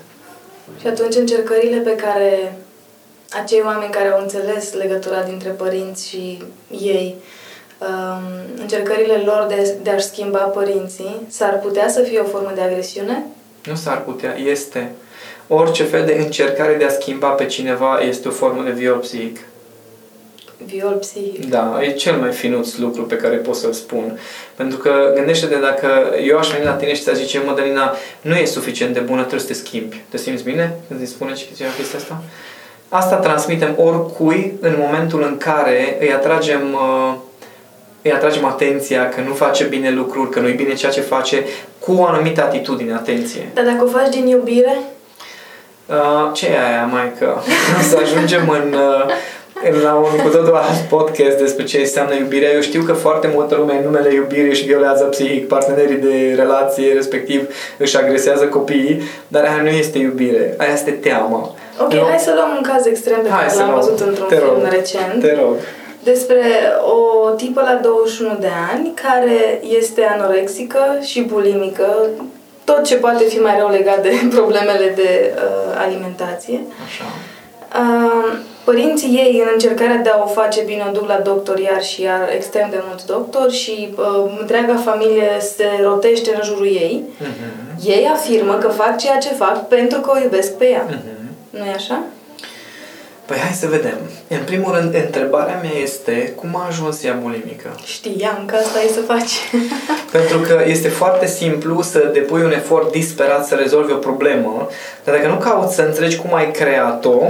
Și 0.81 0.87
atunci 0.87 1.15
încercările 1.15 1.77
pe 1.77 1.97
care 1.97 2.57
acei 3.43 3.63
oameni 3.65 3.93
care 3.93 4.09
au 4.09 4.21
înțeles 4.21 4.73
legătura 4.73 5.23
dintre 5.23 5.51
părinți 5.51 6.09
și 6.09 6.43
ei, 6.71 7.15
um, 7.79 8.61
încercările 8.61 9.23
lor 9.25 9.47
de, 9.49 9.75
de 9.83 9.91
a-și 9.91 10.07
schimba 10.07 10.39
părinții, 10.39 11.17
s-ar 11.29 11.59
putea 11.59 11.89
să 11.89 12.01
fie 12.01 12.19
o 12.19 12.25
formă 12.25 12.53
de 12.55 12.61
agresiune? 12.61 13.25
Nu 13.65 13.75
s-ar 13.75 14.03
putea, 14.03 14.37
este. 14.39 14.93
Orice 15.49 15.83
fel 15.83 16.05
de 16.05 16.13
încercare 16.13 16.75
de 16.75 16.85
a 16.85 16.89
schimba 16.89 17.29
pe 17.29 17.47
cineva 17.47 18.01
este 18.01 18.29
o 18.29 18.31
formă 18.31 18.63
de 18.63 18.71
viol 18.71 18.97
psihic 18.97 19.39
viol 20.67 20.93
psihic. 20.93 21.49
Da, 21.49 21.79
e 21.83 21.91
cel 21.91 22.17
mai 22.17 22.33
finuț 22.33 22.77
lucru 22.77 23.03
pe 23.03 23.17
care 23.17 23.37
pot 23.37 23.55
să-l 23.55 23.73
spun. 23.73 24.19
Pentru 24.55 24.79
că 24.79 25.13
gândește-te 25.15 25.57
dacă 25.57 25.89
eu 26.27 26.39
aș 26.39 26.51
veni 26.51 26.65
la 26.65 26.73
tine 26.73 26.95
și 26.95 27.03
ți 27.03 27.15
zice, 27.15 27.43
Mădălina, 27.47 27.97
nu 28.21 28.35
e 28.35 28.45
suficient 28.45 28.95
de 28.95 29.01
bună, 29.01 29.21
trebuie 29.21 29.41
să 29.41 29.47
te 29.47 29.53
schimbi. 29.53 30.03
Te 30.09 30.17
simți 30.17 30.43
bine 30.43 30.77
când 30.89 31.01
îți 31.01 31.11
spune 31.11 31.33
cineva 31.33 31.75
chestia 31.77 31.99
asta? 31.99 32.23
Asta 32.89 33.17
transmitem 33.17 33.75
oricui 33.77 34.53
în 34.61 34.75
momentul 34.79 35.23
în 35.23 35.37
care 35.37 35.97
îi 36.01 36.13
atragem 36.13 36.73
uh, 36.73 37.15
îi 38.03 38.13
atragem 38.13 38.45
atenția 38.45 39.09
că 39.09 39.21
nu 39.21 39.35
face 39.35 39.65
bine 39.65 39.91
lucruri, 39.91 40.31
că 40.31 40.41
nu-i 40.41 40.53
bine 40.53 40.75
ceea 40.75 40.93
ce 40.93 41.01
face, 41.01 41.45
cu 41.79 41.93
o 41.93 42.05
anumită 42.05 42.43
atitudine, 42.43 42.93
atenție. 42.93 43.51
Dar 43.55 43.65
dacă 43.65 43.85
o 43.85 43.87
faci 43.87 44.09
din 44.09 44.27
iubire? 44.27 44.79
Uh, 45.87 46.31
ce 46.33 46.47
e 46.47 46.67
aia, 46.69 46.85
mai 46.85 47.13
că 47.19 47.37
să 47.91 47.99
ajungem 48.03 48.49
în, 48.49 48.73
uh, 48.73 49.05
la 49.83 49.95
un 49.95 50.23
cu 50.23 50.29
totul 50.29 50.55
alt 50.55 50.81
podcast 50.89 51.37
despre 51.37 51.65
ce 51.65 51.79
înseamnă 51.79 52.15
iubirea. 52.15 52.53
Eu 52.53 52.61
știu 52.61 52.83
că 52.83 52.93
foarte 52.93 53.31
multă 53.35 53.55
lume 53.55 53.75
în 53.77 53.85
numele 53.85 54.15
iubirii 54.15 54.49
își 54.49 54.65
violează 54.65 55.05
psihic 55.05 55.49
partenerii 55.49 55.97
de 55.97 56.35
relație, 56.37 56.93
respectiv 56.93 57.55
își 57.79 57.97
agresează 57.97 58.45
copiii, 58.45 59.03
dar 59.29 59.43
aia 59.45 59.63
nu 59.63 59.69
este 59.69 59.99
iubire, 59.99 60.55
aia 60.59 60.73
este 60.73 60.91
teamă. 60.91 61.55
Ok, 61.81 61.93
nu? 61.93 62.01
hai 62.01 62.19
să 62.19 62.33
luăm 62.35 62.51
un 62.57 62.63
caz 62.63 62.87
extrem 62.87 63.21
pe 63.23 63.29
care 63.29 63.55
l-am 63.57 63.75
văzut 63.75 64.01
într-un 64.01 64.27
te 64.29 64.35
film 64.37 64.49
rog. 64.49 64.69
recent. 64.71 65.21
Te 65.21 65.35
rog. 65.41 65.55
Despre 66.03 66.43
o 66.81 67.31
tipă 67.31 67.61
la 67.61 67.81
21 67.83 68.37
de 68.41 68.51
ani 68.73 68.95
care 68.95 69.61
este 69.79 70.03
anorexică 70.05 70.81
și 71.03 71.21
bulimică, 71.23 71.87
tot 72.65 72.85
ce 72.85 72.97
poate 72.97 73.25
fi 73.25 73.39
mai 73.39 73.57
rău 73.59 73.69
legat 73.69 74.03
de 74.03 74.13
problemele 74.37 74.93
de 74.97 75.35
uh, 75.35 75.83
alimentație. 75.85 76.61
Așa. 76.87 77.05
Uh, 77.75 78.39
Părinții 78.69 79.17
ei, 79.17 79.41
în 79.43 79.49
încercarea 79.53 79.97
de 79.97 80.09
a 80.09 80.23
o 80.23 80.27
face 80.27 80.63
bine, 80.67 80.85
o 80.89 80.93
duc 80.93 81.07
la 81.09 81.21
doctor 81.25 81.59
iar 81.59 81.83
și 81.83 82.03
iar 82.03 82.29
extrem 82.35 82.69
de 82.71 82.83
mulți 82.89 83.07
doctori 83.07 83.55
și 83.55 83.95
uh, 83.97 84.33
întreaga 84.41 84.77
familie 84.85 85.29
se 85.57 85.67
rotește 85.83 86.31
în 86.35 86.41
jurul 86.45 86.67
ei. 86.67 87.05
Uh-huh. 87.23 87.85
Ei 87.85 88.11
afirmă 88.15 88.55
că 88.55 88.69
fac 88.69 88.99
ceea 88.99 89.19
ce 89.19 89.29
fac 89.29 89.69
pentru 89.69 90.01
că 90.01 90.11
o 90.15 90.23
iubesc 90.23 90.53
pe 90.53 90.69
ea. 90.69 90.87
Uh-huh. 90.87 91.51
nu 91.51 91.65
e 91.65 91.73
așa? 91.75 92.03
Păi 93.25 93.37
hai 93.37 93.53
să 93.53 93.67
vedem. 93.67 93.99
În 94.29 94.45
primul 94.45 94.75
rând, 94.75 94.95
întrebarea 94.95 95.59
mea 95.63 95.83
este 95.83 96.33
cum 96.37 96.57
a 96.57 96.67
ajuns 96.69 97.05
ea 97.05 97.19
bulimică? 97.23 97.69
Știam 97.85 98.43
că 98.47 98.55
asta 98.55 98.83
e 98.83 98.93
să 98.93 99.01
faci. 99.01 99.33
Pentru 100.19 100.39
că 100.39 100.63
este 100.67 100.89
foarte 100.89 101.27
simplu 101.27 101.83
să 101.83 102.11
depui 102.13 102.43
un 102.43 102.53
efort 102.53 102.93
disperat 102.93 103.47
să 103.47 103.55
rezolvi 103.55 103.93
o 103.93 103.97
problemă, 103.97 104.69
dar 105.05 105.15
dacă 105.15 105.29
nu 105.29 105.37
cauți 105.37 105.75
să 105.75 105.83
înțelegi 105.83 106.17
cum 106.17 106.35
ai 106.35 106.51
creat-o, 106.51 107.21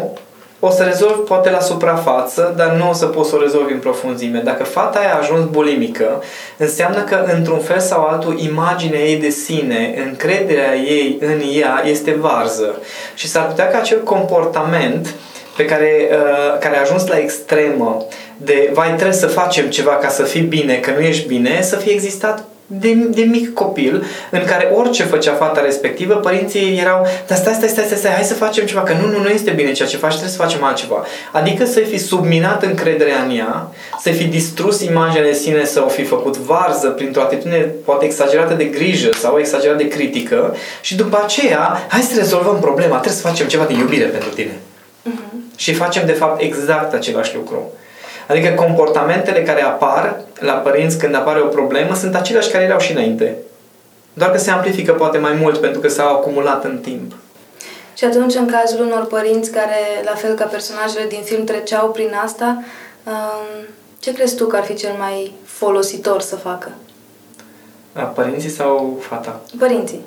o 0.61 0.71
să 0.71 0.83
rezolvi 0.83 1.21
poate 1.21 1.51
la 1.51 1.61
suprafață, 1.61 2.55
dar 2.57 2.73
nu 2.73 2.89
o 2.89 2.93
să 2.93 3.07
poți 3.07 3.29
să 3.29 3.37
o 3.37 3.43
rezolvi 3.43 3.73
în 3.73 3.79
profunzime. 3.79 4.39
Dacă 4.45 4.65
fata 4.65 4.99
aia 4.99 5.15
a 5.15 5.19
ajuns 5.19 5.45
bulimică, 5.45 6.23
înseamnă 6.57 7.03
că 7.03 7.25
într-un 7.37 7.59
fel 7.59 7.81
sau 7.81 8.05
altul 8.05 8.39
imaginea 8.39 9.01
ei 9.01 9.17
de 9.17 9.29
sine, 9.29 9.95
încrederea 10.07 10.77
ei 10.77 11.19
în 11.21 11.41
ea 11.61 11.83
este 11.85 12.17
varză. 12.21 12.75
Și 13.15 13.29
s-ar 13.29 13.47
putea 13.47 13.69
ca 13.69 13.79
acel 13.79 14.03
comportament 14.03 15.15
pe 15.57 15.65
care, 15.65 16.09
uh, 16.13 16.59
care 16.59 16.77
a 16.77 16.81
ajuns 16.81 17.07
la 17.07 17.19
extremă 17.19 18.07
de 18.37 18.71
vai 18.73 18.95
trebuie 18.95 19.13
să 19.13 19.27
facem 19.27 19.67
ceva 19.67 19.93
ca 19.93 20.09
să 20.09 20.23
fii 20.23 20.41
bine, 20.41 20.75
că 20.75 20.91
nu 20.91 21.01
ești 21.01 21.27
bine, 21.27 21.63
să 21.63 21.77
fie 21.77 21.93
existat 21.93 22.45
de, 22.71 22.93
de 22.95 23.23
mic 23.23 23.55
copil, 23.55 24.05
în 24.31 24.45
care 24.45 24.73
orice 24.75 25.03
făcea 25.03 25.33
fata 25.33 25.61
respectivă, 25.61 26.15
părinții 26.15 26.79
erau, 26.79 27.07
dar 27.27 27.39
stai, 27.39 27.55
stai, 27.55 27.69
stai, 27.69 27.85
stai, 27.85 27.99
stai, 27.99 28.13
hai 28.13 28.25
să 28.25 28.35
facem 28.35 28.67
ceva, 28.67 28.83
că 28.83 28.93
nu, 28.93 29.11
nu, 29.11 29.23
nu 29.23 29.29
este 29.29 29.51
bine 29.51 29.73
ceea 29.73 29.89
ce 29.89 29.97
faci, 29.97 30.11
trebuie 30.11 30.33
să 30.33 30.43
facem 30.43 30.65
altceva. 30.65 31.07
Adică 31.33 31.65
să 31.65 31.81
fi 31.81 31.99
subminat 31.99 32.63
încrederea 32.63 33.23
în 33.23 33.37
ea, 33.37 33.73
să 34.01 34.11
fi 34.11 34.25
distrus 34.25 34.81
imaginea 34.81 35.27
de 35.27 35.33
sine, 35.33 35.65
să 35.65 35.85
o 35.85 35.89
fi 35.89 36.05
făcut 36.05 36.37
varză 36.37 36.89
printr-o 36.89 37.23
atitudine 37.23 37.59
poate 37.85 38.05
exagerată 38.05 38.55
de 38.55 38.65
grijă 38.65 39.11
sau 39.13 39.39
exagerată 39.39 39.83
de 39.83 39.89
critică 39.89 40.57
și 40.81 40.97
după 40.97 41.21
aceea, 41.25 41.87
hai 41.89 42.01
să 42.01 42.19
rezolvăm 42.19 42.59
problema, 42.61 42.95
trebuie 42.95 43.21
să 43.23 43.27
facem 43.29 43.47
ceva 43.47 43.65
de 43.65 43.73
iubire 43.73 44.05
pentru 44.05 44.29
tine. 44.29 44.53
Uh-huh. 44.53 45.57
Și 45.57 45.73
facem, 45.73 46.07
de 46.07 46.13
fapt, 46.13 46.43
exact 46.43 46.95
același 46.95 47.35
lucru. 47.35 47.73
Adică 48.29 48.49
comportamentele 48.49 49.43
care 49.43 49.63
apar 49.63 50.21
la 50.39 50.53
părinți 50.53 50.99
când 50.99 51.15
apare 51.15 51.41
o 51.41 51.47
problemă 51.47 51.95
sunt 51.95 52.15
aceleași 52.15 52.51
care 52.51 52.65
erau 52.65 52.79
și 52.79 52.93
înainte. 52.93 53.37
Doar 54.13 54.31
că 54.31 54.39
se 54.39 54.51
amplifică 54.51 54.93
poate 54.93 55.19
mai 55.19 55.33
mult 55.33 55.59
pentru 55.59 55.81
că 55.81 55.89
s-au 55.89 56.15
acumulat 56.15 56.65
în 56.65 56.79
timp. 56.79 57.13
Și 57.97 58.05
atunci, 58.05 58.35
în 58.35 58.47
cazul 58.47 58.87
unor 58.87 59.07
părinți 59.07 59.51
care, 59.51 59.79
la 60.05 60.15
fel 60.15 60.35
ca 60.35 60.45
personajele 60.45 61.07
din 61.09 61.23
film, 61.23 61.45
treceau 61.45 61.91
prin 61.91 62.13
asta, 62.25 62.63
um, 63.05 63.67
ce 63.99 64.13
crezi 64.13 64.37
tu 64.37 64.47
că 64.47 64.57
ar 64.57 64.65
fi 64.65 64.75
cel 64.75 64.93
mai 64.99 65.33
folositor 65.45 66.21
să 66.21 66.37
facă? 66.37 66.71
Părinții 68.15 68.49
sau 68.49 68.99
fata? 69.01 69.41
Părinții. 69.59 70.01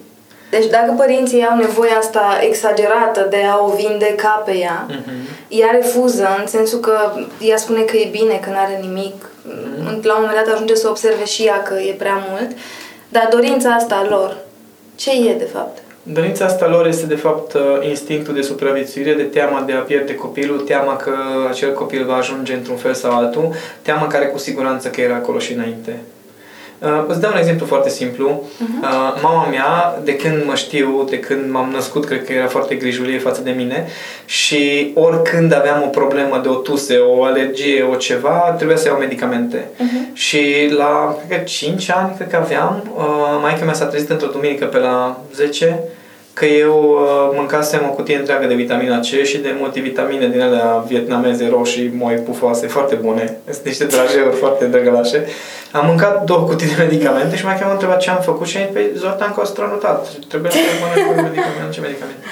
Deci 0.51 0.65
dacă 0.65 0.93
părinții 0.97 1.45
au 1.45 1.57
nevoia 1.57 1.97
asta 1.97 2.23
exagerată 2.49 3.27
de 3.29 3.41
a 3.51 3.57
o 3.65 3.73
vindeca 3.75 4.43
pe 4.45 4.57
ea, 4.57 4.85
uh-huh. 4.89 5.47
ea 5.47 5.69
refuză 5.71 6.27
în 6.39 6.47
sensul 6.47 6.79
că 6.79 6.97
ea 7.39 7.57
spune 7.57 7.81
că 7.81 7.97
e 7.97 8.07
bine, 8.11 8.39
că 8.43 8.49
nu 8.49 8.57
are 8.57 8.79
nimic. 8.81 9.25
Uh-huh. 9.25 10.01
La 10.01 10.15
un 10.15 10.21
moment 10.21 10.45
dat 10.45 10.53
ajunge 10.53 10.75
să 10.75 10.89
observe 10.89 11.25
și 11.25 11.43
ea 11.43 11.61
că 11.63 11.73
e 11.73 11.93
prea 11.97 12.25
mult. 12.29 12.49
Dar 13.09 13.27
dorința 13.31 13.69
asta 13.69 13.95
a 13.95 14.09
lor, 14.09 14.37
ce 14.95 15.11
e 15.29 15.35
de 15.37 15.49
fapt? 15.53 15.77
Dorința 16.03 16.45
asta 16.45 16.67
lor 16.67 16.87
este 16.87 17.05
de 17.05 17.15
fapt 17.15 17.53
uh, 17.53 17.61
instinctul 17.89 18.33
de 18.33 18.41
supraviețuire, 18.41 19.13
de 19.13 19.23
teama 19.23 19.63
de 19.65 19.73
a 19.73 19.79
pierde 19.79 20.15
copilul, 20.15 20.59
teama 20.59 20.95
că 20.95 21.13
acel 21.49 21.73
copil 21.73 22.05
va 22.05 22.15
ajunge 22.15 22.53
într-un 22.53 22.75
fel 22.75 22.93
sau 22.93 23.11
altul, 23.11 23.53
teama 23.81 24.07
care 24.07 24.25
cu 24.25 24.37
siguranță 24.37 24.89
că 24.89 25.01
era 25.01 25.15
acolo 25.15 25.39
și 25.39 25.53
înainte. 25.53 25.99
Uh, 26.81 27.03
îți 27.07 27.19
dau 27.19 27.31
un 27.31 27.37
exemplu 27.37 27.65
foarte 27.65 27.89
simplu. 27.89 28.43
Uh-huh. 28.43 28.83
Uh, 28.83 29.19
mama 29.21 29.47
mea, 29.49 29.99
de 30.03 30.15
când 30.15 30.43
mă 30.45 30.55
știu, 30.55 31.07
de 31.09 31.19
când 31.19 31.51
m-am 31.51 31.69
născut, 31.69 32.05
cred 32.05 32.25
că 32.25 32.33
era 32.33 32.47
foarte 32.47 32.75
grijulie 32.75 33.19
față 33.19 33.41
de 33.41 33.51
mine 33.51 33.87
și 34.25 34.91
oricând 34.93 35.53
aveam 35.53 35.81
o 35.81 35.87
problemă 35.87 36.39
de 36.43 36.47
o 36.47 36.53
tuse, 36.53 36.97
o 36.97 37.23
alergie, 37.23 37.83
o 37.83 37.95
ceva, 37.95 38.53
trebuia 38.57 38.77
să 38.77 38.87
iau 38.87 38.97
medicamente. 38.97 39.57
Uh-huh. 39.57 40.13
Și 40.13 40.71
la, 40.77 41.17
cred 41.27 41.39
că 41.39 41.43
5 41.43 41.91
ani, 41.91 42.15
cred 42.15 42.29
că 42.29 42.35
aveam, 42.35 42.91
uh, 42.95 43.39
maica 43.41 43.65
mea 43.65 43.73
s-a 43.73 43.85
trezit 43.85 44.09
într-o 44.09 44.31
duminică 44.31 44.65
pe 44.65 44.77
la 44.77 45.21
10 45.35 45.79
că 46.41 46.47
eu 46.65 46.77
uh, 46.77 47.35
mâncasem 47.39 47.81
o 47.89 47.93
cutie 47.97 48.17
întreagă 48.17 48.45
de 48.47 48.61
vitamina 48.63 48.99
C 48.99 49.09
și 49.31 49.37
de 49.37 49.55
multivitamine 49.59 50.27
din 50.27 50.41
alea 50.41 50.83
vietnameze 50.87 51.47
roșii, 51.55 51.93
moi 51.97 52.15
pufoase, 52.15 52.67
foarte 52.67 52.95
bune. 52.95 53.37
Sunt 53.49 53.65
niște 53.65 53.85
drajeuri 53.85 54.35
foarte 54.35 54.65
drăgălașe. 54.65 55.25
Am 55.71 55.85
mâncat 55.85 56.23
două 56.23 56.41
cutii 56.47 56.67
de 56.67 56.83
medicamente 56.83 57.35
și 57.35 57.45
mai 57.45 57.59
m-a 57.63 57.71
întrebat 57.71 57.99
ce 57.99 58.09
am 58.09 58.21
făcut 58.21 58.47
și 58.47 58.57
am 58.57 58.63
zis, 58.63 58.73
păi 58.73 58.91
Zoltan, 58.95 59.33
că 59.33 59.41
o 59.41 59.45
strănutat. 59.45 60.07
Trebuie 60.31 60.51
să 60.51 60.57
mănânc 60.81 61.21
medicamente, 61.27 61.73
ce 61.75 61.81
medicamente. 61.81 62.23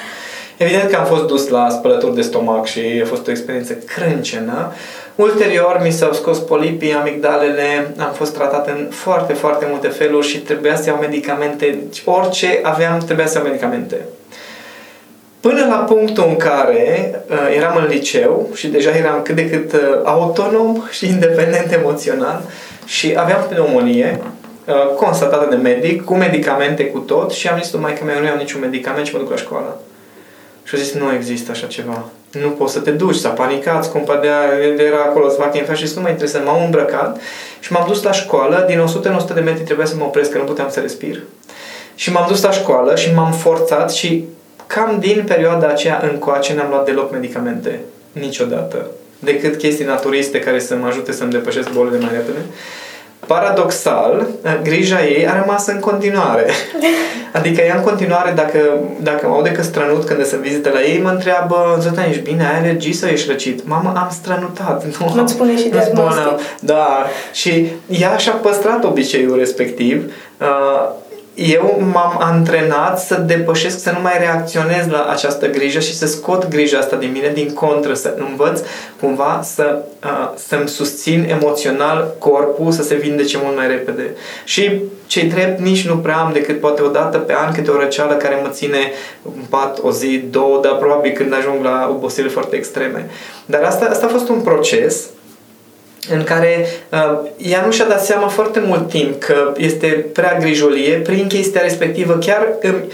Evident 0.62 0.90
că 0.90 0.96
am 0.96 1.04
fost 1.04 1.26
dus 1.26 1.48
la 1.48 1.68
spălături 1.68 2.14
de 2.14 2.22
stomac 2.22 2.66
și 2.66 2.80
a 3.02 3.06
fost 3.06 3.26
o 3.26 3.30
experiență 3.30 3.72
crâncenă. 3.72 4.72
Ulterior 5.14 5.80
mi 5.82 5.90
s-au 5.90 6.12
scos 6.12 6.38
polipii, 6.38 6.92
amigdalele, 6.92 7.94
am 7.98 8.12
fost 8.12 8.34
tratat 8.34 8.68
în 8.68 8.88
foarte, 8.90 9.32
foarte 9.32 9.66
multe 9.68 9.88
feluri 9.88 10.26
și 10.26 10.38
trebuia 10.38 10.76
să 10.76 10.88
iau 10.88 10.98
medicamente. 11.00 11.78
Deci 11.84 12.02
orice 12.04 12.58
aveam, 12.62 12.98
trebuia 12.98 13.26
să 13.26 13.38
iau 13.38 13.46
medicamente. 13.46 13.96
Până 15.40 15.66
la 15.68 15.76
punctul 15.76 16.24
în 16.28 16.36
care 16.36 17.20
uh, 17.30 17.56
eram 17.56 17.76
în 17.76 17.86
liceu 17.86 18.48
și 18.54 18.68
deja 18.68 18.90
eram 18.90 19.22
cât 19.22 19.34
de 19.34 19.50
cât 19.50 19.72
uh, 19.72 20.00
autonom 20.04 20.82
și 20.96 21.06
independent 21.06 21.72
emoțional 21.72 22.42
și 22.84 23.14
aveam 23.16 23.46
pneumonie 23.48 24.20
uh, 24.66 24.94
constatată 24.96 25.46
de 25.50 25.56
medic, 25.56 26.04
cu 26.04 26.14
medicamente, 26.14 26.86
cu 26.86 26.98
tot 26.98 27.30
și 27.30 27.48
am 27.48 27.60
zis 27.62 27.72
lui 27.72 27.82
maică 27.82 28.04
mea, 28.04 28.18
nu 28.18 28.26
iau 28.26 28.36
niciun 28.36 28.60
medicament 28.60 29.06
și 29.06 29.14
mă 29.14 29.18
duc 29.18 29.30
la 29.30 29.36
școală. 29.36 29.80
Și 30.64 30.74
a 30.74 30.78
zis, 30.78 30.92
nu 30.92 31.14
există 31.14 31.50
așa 31.50 31.66
ceva. 31.66 32.04
Nu 32.42 32.48
poți 32.48 32.72
să 32.72 32.80
te 32.80 32.90
duci, 32.90 33.14
s-a 33.14 33.28
panicat, 33.28 33.84
scumpa 33.84 34.16
de 34.76 34.82
era 34.82 35.02
acolo 35.02 35.28
să 35.28 35.36
facă 35.36 35.58
infect 35.58 35.78
și 35.78 35.86
zis, 35.86 35.96
nu 35.96 36.02
mă 36.02 36.08
interesează. 36.08 36.46
M-am 36.46 36.64
îmbrăcat 36.64 37.20
și 37.60 37.72
m-am 37.72 37.84
dus 37.88 38.02
la 38.02 38.12
școală, 38.12 38.64
din 38.68 38.80
100 38.80 39.08
în 39.08 39.14
100 39.14 39.32
de 39.32 39.40
metri 39.40 39.62
trebuia 39.62 39.86
să 39.86 39.94
mă 39.98 40.04
opresc, 40.04 40.30
că 40.30 40.38
nu 40.38 40.44
puteam 40.44 40.70
să 40.70 40.80
respir. 40.80 41.22
Și 41.94 42.12
m-am 42.12 42.24
dus 42.28 42.42
la 42.42 42.50
școală 42.50 42.96
și 42.96 43.14
m-am 43.14 43.32
forțat 43.32 43.92
și 43.92 44.24
cam 44.66 44.96
din 45.00 45.24
perioada 45.26 45.66
aceea 45.66 46.08
încoace 46.12 46.54
n-am 46.54 46.68
luat 46.68 46.84
deloc 46.84 47.12
medicamente. 47.12 47.80
Niciodată. 48.12 48.86
Decât 49.18 49.56
chestii 49.56 49.84
naturiste 49.84 50.38
care 50.38 50.58
să 50.58 50.76
mă 50.76 50.86
ajute 50.86 51.12
să-mi 51.12 51.30
depășesc 51.30 51.70
bolile 51.72 51.98
mai 51.98 52.12
repede 52.12 52.38
paradoxal, 53.26 54.26
grija 54.62 55.04
ei 55.04 55.28
a 55.28 55.40
rămas 55.40 55.66
în 55.66 55.78
continuare. 55.78 56.46
Adică 57.32 57.60
ea 57.60 57.76
în 57.76 57.82
continuare, 57.82 58.32
dacă, 58.34 58.58
dacă 59.00 59.26
mă 59.26 59.34
aude 59.34 59.52
că 59.52 59.62
strănut 59.62 60.04
când 60.04 60.24
să 60.24 60.36
vizită 60.40 60.70
la 60.72 60.82
ei, 60.82 61.00
mă 61.02 61.08
întreabă, 61.08 61.76
Zătan, 61.80 62.08
ești 62.08 62.22
bine, 62.22 62.46
ai 62.46 62.58
alergii 62.58 62.92
sau 62.92 63.08
ești 63.08 63.30
răcit? 63.30 63.66
Mamă, 63.66 63.92
am 63.96 64.08
strănutat. 64.10 64.84
Nu, 64.98 65.14
nu 65.14 65.26
spune 65.26 65.56
și 65.56 65.68
diagnostic. 65.68 66.38
Da. 66.60 67.06
Și 67.32 67.66
ea 67.86 68.16
și-a 68.16 68.32
păstrat 68.32 68.84
obiceiul 68.84 69.38
respectiv. 69.38 70.12
Uh, 70.40 70.90
eu 71.34 71.82
m-am 71.92 72.16
antrenat 72.18 73.00
să 73.00 73.14
depășesc, 73.14 73.82
să 73.82 73.90
nu 73.90 74.00
mai 74.00 74.18
reacționez 74.18 74.86
la 74.86 75.06
această 75.10 75.50
grijă 75.50 75.78
și 75.78 75.94
să 75.94 76.06
scot 76.06 76.48
grija 76.48 76.78
asta 76.78 76.96
din 76.96 77.10
mine, 77.12 77.30
din 77.34 77.54
contră, 77.54 77.94
să 77.94 78.14
învăț 78.28 78.60
cumva 79.00 79.40
să, 79.42 79.78
uh, 80.04 80.30
să-mi 80.36 80.68
susțin 80.68 81.28
emoțional 81.28 82.14
corpul 82.18 82.72
să 82.72 82.82
se 82.82 82.94
vindece 82.94 83.38
mult 83.42 83.56
mai 83.56 83.66
repede. 83.66 84.14
Și 84.44 84.80
cei 85.06 85.28
drept 85.28 85.60
nici 85.60 85.86
nu 85.86 85.96
prea 85.96 86.16
am 86.16 86.32
decât 86.32 86.60
poate 86.60 86.82
o 86.82 86.88
dată 86.88 87.18
pe 87.18 87.34
an 87.36 87.52
câte 87.52 87.70
o 87.70 87.78
răceală 87.78 88.14
care 88.14 88.40
mă 88.42 88.48
ține 88.48 88.92
în 89.22 89.42
pat 89.48 89.78
o 89.82 89.90
zi, 89.90 90.24
două, 90.30 90.60
dar 90.62 90.76
probabil 90.76 91.12
când 91.12 91.34
ajung 91.34 91.64
la 91.64 91.88
obosire 91.90 92.28
foarte 92.28 92.56
extreme. 92.56 93.10
Dar 93.46 93.62
asta, 93.62 93.86
asta 93.90 94.06
a 94.06 94.08
fost 94.08 94.28
un 94.28 94.40
proces 94.40 95.08
în 96.12 96.24
care 96.24 96.66
uh, 96.88 97.18
ea 97.36 97.62
nu 97.64 97.70
și-a 97.70 97.86
dat 97.86 98.04
seama 98.04 98.28
foarte 98.28 98.62
mult 98.66 98.88
timp 98.88 99.18
că 99.18 99.52
este 99.56 99.86
prea 100.12 100.38
grijulie 100.40 100.96
prin 100.96 101.26
chestia 101.26 101.60
respectivă. 101.62 102.12
Chiar 102.12 102.48
îmi, 102.60 102.84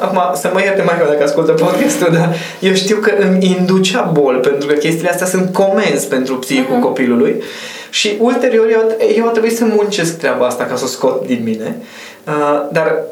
acum 0.00 0.20
să 0.34 0.50
mă 0.52 0.60
ierte 0.60 0.82
mai 0.82 0.94
dacă 1.08 1.22
ascultă 1.22 1.52
podcastul, 1.52 2.12
dar 2.12 2.34
eu 2.60 2.74
știu 2.74 2.96
că 2.96 3.12
îmi 3.18 3.56
inducea 3.58 4.10
bol 4.12 4.38
pentru 4.42 4.68
că 4.68 4.74
chestiile 4.74 5.10
astea 5.10 5.26
sunt 5.26 5.52
comenzi 5.52 6.08
pentru 6.08 6.36
psihicul 6.36 6.76
uh-huh. 6.76 6.82
copilului 6.82 7.42
și 7.90 8.16
ulterior 8.20 8.70
eu, 8.70 8.96
eu 9.16 9.26
a 9.26 9.30
trebuit 9.30 9.56
să 9.56 9.64
muncesc 9.64 10.18
treaba 10.18 10.46
asta 10.46 10.64
ca 10.64 10.76
să 10.76 10.84
o 10.84 10.86
scot 10.86 11.26
din 11.26 11.40
mine. 11.44 11.76
Uh, 12.26 12.68
dar 12.72 13.02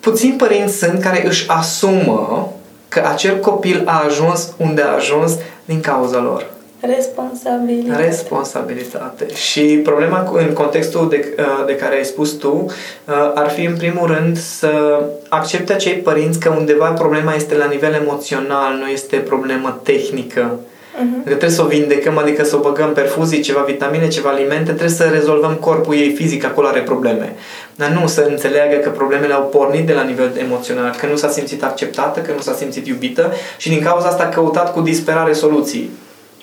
puțini 0.00 0.32
părinți 0.32 0.78
sunt 0.78 1.02
care 1.02 1.26
își 1.26 1.44
asumă 1.48 2.52
că 2.88 3.02
acel 3.12 3.38
copil 3.38 3.82
a 3.84 4.04
ajuns 4.06 4.52
unde 4.56 4.82
a 4.82 4.94
ajuns 4.94 5.32
din 5.64 5.80
cauza 5.80 6.20
lor. 6.20 6.46
Responsabilitate. 6.94 8.04
Responsabilitate. 8.04 9.34
Și 9.34 9.60
problema 9.60 10.32
în 10.32 10.52
contextul 10.52 11.08
de, 11.08 11.34
uh, 11.38 11.66
de 11.66 11.76
care 11.76 11.96
ai 11.96 12.04
spus 12.04 12.30
tu 12.30 12.64
uh, 12.64 13.14
ar 13.34 13.50
fi 13.50 13.64
în 13.64 13.76
primul 13.76 14.06
rând 14.06 14.36
să 14.36 15.02
accepte 15.28 15.72
acei 15.72 15.92
părinți 15.92 16.40
că 16.40 16.48
undeva 16.48 16.90
problema 16.90 17.34
este 17.34 17.56
la 17.56 17.66
nivel 17.66 17.92
emoțional, 17.92 18.74
nu 18.74 18.88
este 18.88 19.16
problemă 19.16 19.80
tehnică. 19.82 20.58
Uh-huh. 20.96 21.22
Că 21.22 21.28
trebuie 21.28 21.50
să 21.50 21.62
o 21.62 21.66
vindecăm, 21.66 22.18
adică 22.18 22.44
să 22.44 22.56
o 22.56 22.60
băgăm 22.60 22.92
perfuzii, 22.92 23.40
ceva 23.40 23.60
vitamine, 23.60 24.08
ceva 24.08 24.28
alimente, 24.28 24.64
trebuie 24.64 24.88
să 24.88 25.04
rezolvăm 25.12 25.54
corpul 25.54 25.94
ei 25.94 26.12
fizic, 26.14 26.44
acolo 26.44 26.66
are 26.66 26.80
probleme. 26.80 27.34
Dar 27.74 27.88
nu 27.88 28.06
să 28.06 28.26
înțeleagă 28.28 28.76
că 28.76 28.90
problemele 28.90 29.32
au 29.32 29.42
pornit 29.42 29.86
de 29.86 29.92
la 29.92 30.02
nivel 30.02 30.30
emoțional, 30.44 30.94
că 31.00 31.06
nu 31.06 31.16
s-a 31.16 31.28
simțit 31.28 31.64
acceptată, 31.64 32.20
că 32.20 32.32
nu 32.32 32.40
s-a 32.40 32.54
simțit 32.54 32.86
iubită 32.86 33.32
și 33.56 33.68
din 33.68 33.82
cauza 33.82 34.06
asta 34.06 34.22
a 34.22 34.28
căutat 34.28 34.72
cu 34.72 34.80
disperare 34.80 35.32
soluții 35.32 35.90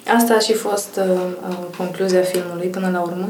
Asta 0.07 0.33
a 0.33 0.39
și 0.39 0.53
fost 0.53 0.95
uh, 0.98 1.05
uh, 1.50 1.55
concluzia 1.77 2.22
filmului 2.22 2.67
până 2.67 2.89
la 2.93 3.01
urmă. 3.01 3.29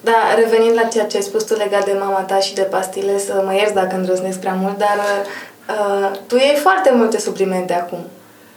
Dar 0.00 0.34
revenind 0.36 0.74
la 0.74 0.82
ceea 0.82 1.06
ce 1.06 1.16
ai 1.16 1.22
spus 1.22 1.44
tu 1.44 1.54
legat 1.54 1.84
de 1.84 1.96
mama 2.00 2.20
ta 2.20 2.38
și 2.38 2.54
de 2.54 2.62
pastile, 2.62 3.18
să 3.18 3.42
mă 3.44 3.54
ierți 3.54 3.74
dacă 3.74 3.96
îndrăznesc 3.96 4.38
prea 4.38 4.54
mult, 4.54 4.78
dar 4.78 4.98
uh, 5.68 6.18
tu 6.26 6.36
iei 6.36 6.56
foarte 6.56 6.90
multe 6.94 7.18
suplimente 7.18 7.72
acum. 7.72 7.98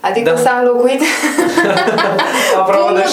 Adică 0.10 0.32
da. 0.36 0.42
s-a 0.44 0.54
înlocuit 0.62 1.02
pumnul, 2.76 3.04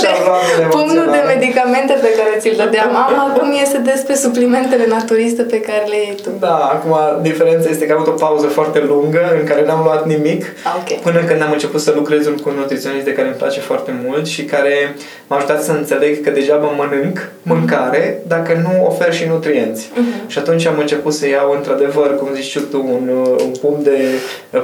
de, 0.58 0.66
pumnul 0.76 1.08
de 1.16 1.22
medicamente 1.32 1.94
pe 2.06 2.10
care 2.18 2.32
ți-l 2.38 2.56
dădea 2.56 2.86
mama, 2.92 3.22
acum 3.28 3.48
este 3.62 3.78
despre 3.78 4.14
suplimentele 4.14 4.86
naturiste 4.88 5.42
pe 5.42 5.60
care 5.60 5.84
le 5.88 5.96
iei 5.96 6.16
tu. 6.22 6.30
Da, 6.40 6.56
acum 6.74 6.94
diferența 7.22 7.68
este 7.70 7.86
că 7.86 7.92
am 7.92 8.00
avut 8.00 8.12
o 8.14 8.24
pauză 8.26 8.46
foarte 8.46 8.80
lungă 8.88 9.22
în 9.40 9.44
care 9.46 9.64
n-am 9.64 9.82
luat 9.84 10.06
nimic 10.06 10.42
ah, 10.64 10.76
okay. 10.80 10.98
până 11.02 11.20
când 11.28 11.42
am 11.42 11.52
început 11.52 11.80
să 11.80 11.92
lucrez 11.94 12.24
cu 12.42 12.48
un 12.48 12.54
nutriționist 12.54 13.04
de 13.04 13.12
care 13.12 13.28
îmi 13.28 13.36
place 13.36 13.60
foarte 13.60 13.92
mult 14.04 14.26
și 14.26 14.44
care 14.44 14.94
m-a 15.26 15.36
ajutat 15.36 15.62
să 15.62 15.72
înțeleg 15.72 16.24
că 16.24 16.30
degeaba 16.30 16.66
mănânc 16.66 17.28
mâncare 17.42 18.02
mm-hmm. 18.04 18.26
dacă 18.26 18.52
nu 18.62 18.86
ofer 18.86 19.12
și 19.14 19.24
nutrienți. 19.28 19.88
Mm-hmm. 19.88 20.26
Și 20.26 20.38
atunci 20.38 20.66
am 20.66 20.78
început 20.78 21.12
să 21.12 21.28
iau 21.28 21.52
într-adevăr, 21.56 22.16
cum 22.16 22.28
zici 22.34 22.58
tu, 22.70 22.78
un, 22.78 23.08
un 23.44 23.52
pumn 23.60 23.82
de 23.82 23.98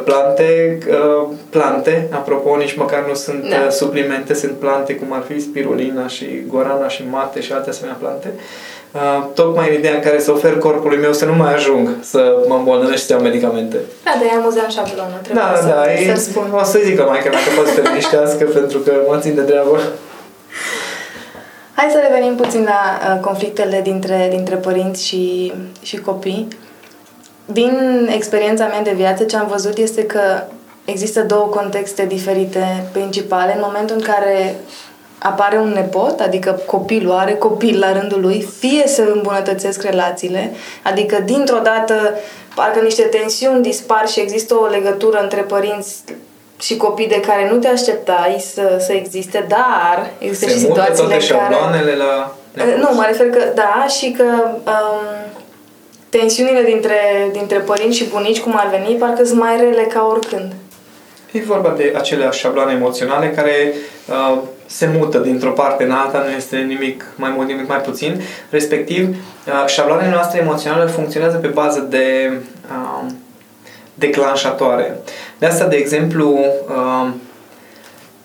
plante, 0.04 0.78
uh, 0.88 1.28
plante 1.50 2.08
apropo, 2.16 2.56
nici 2.56 2.76
măcar 2.76 3.04
nu 3.08 3.14
sunt 3.14 3.48
da. 3.48 3.56
Uh, 3.56 3.70
suplimente, 3.70 4.34
sunt 4.34 4.52
plante 4.52 4.94
cum 4.94 5.12
ar 5.12 5.22
fi 5.28 5.40
spirulina 5.40 6.06
și 6.06 6.26
guarana 6.46 6.88
și 6.88 7.04
mate 7.10 7.40
și 7.40 7.52
alte 7.52 7.70
asemenea 7.70 7.96
plante. 8.00 8.32
Uh, 8.92 9.26
tocmai 9.34 9.68
în 9.68 9.74
ideea 9.74 9.94
în 9.94 10.00
care 10.00 10.20
să 10.20 10.32
ofer 10.32 10.58
corpului 10.58 10.98
meu 10.98 11.12
să 11.12 11.24
nu 11.24 11.34
mai 11.34 11.54
ajung 11.54 11.88
să 12.00 12.36
mă 12.48 12.54
îmbolnăvesc 12.54 12.98
și 12.98 13.04
să 13.04 13.12
iau 13.12 13.22
medicamente. 13.22 13.76
Da, 14.04 14.14
de 14.18 14.24
aia 14.24 14.38
amuzant 14.40 14.70
șablonul. 14.70 15.18
Trebuie 15.22 15.44
da, 15.52 15.60
să, 15.60 15.66
da, 15.66 15.92
e, 15.92 16.14
să 16.14 16.30
spun. 16.30 16.46
O 16.60 16.64
să 16.64 16.78
zică 16.84 17.02
mai 17.08 17.18
că 17.18 17.28
dacă 17.28 17.48
poți 17.56 17.70
să 17.70 17.80
te 17.80 17.88
liniștească 17.88 18.44
pentru 18.58 18.78
că 18.78 18.92
mă 19.08 19.18
țin 19.18 19.34
de 19.34 19.40
treabă. 19.40 19.78
Hai 21.74 21.88
să 21.90 21.98
revenim 22.08 22.34
puțin 22.34 22.62
la 22.64 22.80
uh, 23.14 23.20
conflictele 23.20 23.80
dintre, 23.82 24.26
dintre 24.30 24.54
părinți 24.54 25.06
și, 25.06 25.52
și 25.82 25.96
copii. 25.96 26.48
Din 27.44 27.72
experiența 28.14 28.66
mea 28.66 28.82
de 28.82 28.92
viață, 28.96 29.24
ce 29.24 29.36
am 29.36 29.46
văzut 29.50 29.76
este 29.76 30.04
că 30.04 30.20
există 30.86 31.20
două 31.20 31.46
contexte 31.46 32.04
diferite 32.04 32.88
principale. 32.92 33.52
În 33.54 33.60
momentul 33.64 33.96
în 33.96 34.02
care 34.02 34.56
apare 35.18 35.58
un 35.58 35.68
nepot, 35.68 36.20
adică 36.20 36.60
copilul 36.66 37.12
are 37.12 37.34
copil 37.34 37.78
la 37.78 37.92
rândul 37.92 38.20
lui, 38.20 38.48
fie 38.58 38.86
să 38.86 39.02
îmbunătățesc 39.14 39.82
relațiile, 39.82 40.52
adică 40.82 41.22
dintr-o 41.24 41.58
dată 41.62 41.94
parcă 42.54 42.80
niște 42.80 43.02
tensiuni 43.02 43.62
dispar 43.62 44.08
și 44.08 44.20
există 44.20 44.54
o 44.54 44.66
legătură 44.66 45.18
între 45.22 45.40
părinți 45.40 46.02
și 46.60 46.76
copii 46.76 47.08
de 47.08 47.20
care 47.20 47.48
nu 47.50 47.56
te 47.56 47.68
așteptai 47.68 48.44
să, 48.54 48.76
să 48.86 48.92
existe, 48.92 49.46
dar 49.48 50.10
există 50.18 50.46
Se 50.46 50.52
și 50.52 50.58
situațiile 50.58 51.08
toate 51.08 51.26
care... 51.26 51.54
la 51.54 51.70
nepoți. 52.56 52.80
Nu, 52.80 52.94
mă 52.94 53.04
refer 53.06 53.30
că 53.30 53.42
da, 53.54 53.86
și 53.88 54.10
că 54.10 54.24
um, 54.64 55.32
tensiunile 56.08 56.62
dintre, 56.62 56.98
dintre 57.32 57.58
părinți 57.58 57.96
și 57.96 58.08
bunici, 58.08 58.40
cum 58.40 58.54
ar 58.56 58.68
veni, 58.70 58.98
parcă 58.98 59.24
sunt 59.24 59.40
mai 59.40 59.56
rele 59.56 59.82
ca 59.82 60.06
oricând. 60.10 60.52
E 61.36 61.42
vorba 61.46 61.74
de 61.76 61.94
acele 61.96 62.30
șabloane 62.30 62.72
emoționale 62.72 63.30
care 63.30 63.72
uh, 64.08 64.38
se 64.66 64.90
mută 64.98 65.18
dintr-o 65.18 65.50
parte 65.50 65.84
în 65.84 65.90
alta, 65.90 66.18
nu 66.18 66.36
este 66.36 66.56
nimic 66.56 67.04
mai 67.16 67.32
mult, 67.36 67.48
nimic 67.48 67.68
mai 67.68 67.78
puțin. 67.78 68.20
Respectiv, 68.50 69.08
uh, 69.08 69.66
șabloanele 69.66 70.10
noastre 70.10 70.40
emoționale 70.40 70.90
funcționează 70.90 71.36
pe 71.36 71.46
bază 71.46 71.86
de 71.90 72.32
uh, 72.70 73.10
declanșatoare. 73.94 74.98
De 75.38 75.46
asta, 75.46 75.66
de 75.66 75.76
exemplu, 75.76 76.38
uh, 76.68 77.08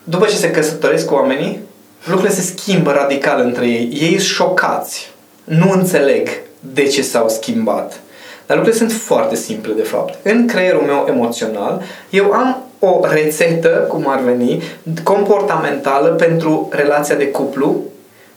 după 0.04 0.26
ce 0.26 0.36
se 0.36 0.52
căsătoresc 0.52 1.06
cu 1.06 1.14
oamenii, 1.14 1.60
lucrurile 2.04 2.36
se 2.36 2.54
schimbă 2.56 2.92
radical 2.92 3.40
între 3.40 3.66
ei. 3.66 3.90
Ei 3.92 4.08
sunt 4.08 4.20
șocați. 4.20 5.12
Nu 5.44 5.72
înțeleg 5.72 6.30
de 6.60 6.84
ce 6.84 7.02
s-au 7.02 7.30
schimbat. 7.30 8.00
Dar 8.46 8.58
lucrurile 8.58 8.88
sunt 8.88 9.02
foarte 9.02 9.36
simple, 9.36 9.74
de 9.74 9.82
fapt. 9.82 10.26
În 10.26 10.48
creierul 10.48 10.82
meu 10.82 11.06
emoțional, 11.10 11.82
eu 12.10 12.32
am 12.32 12.71
o 12.84 13.00
rețetă, 13.02 13.68
cum 13.68 14.06
ar 14.08 14.20
veni, 14.20 14.64
comportamentală 15.04 16.08
pentru 16.08 16.70
relația 16.72 17.16
de 17.16 17.28
cuplu 17.28 17.76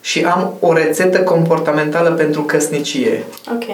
și 0.00 0.24
am 0.24 0.54
o 0.60 0.72
rețetă 0.72 1.18
comportamentală 1.18 2.10
pentru 2.10 2.42
căsnicie. 2.42 3.24
Ok. 3.54 3.64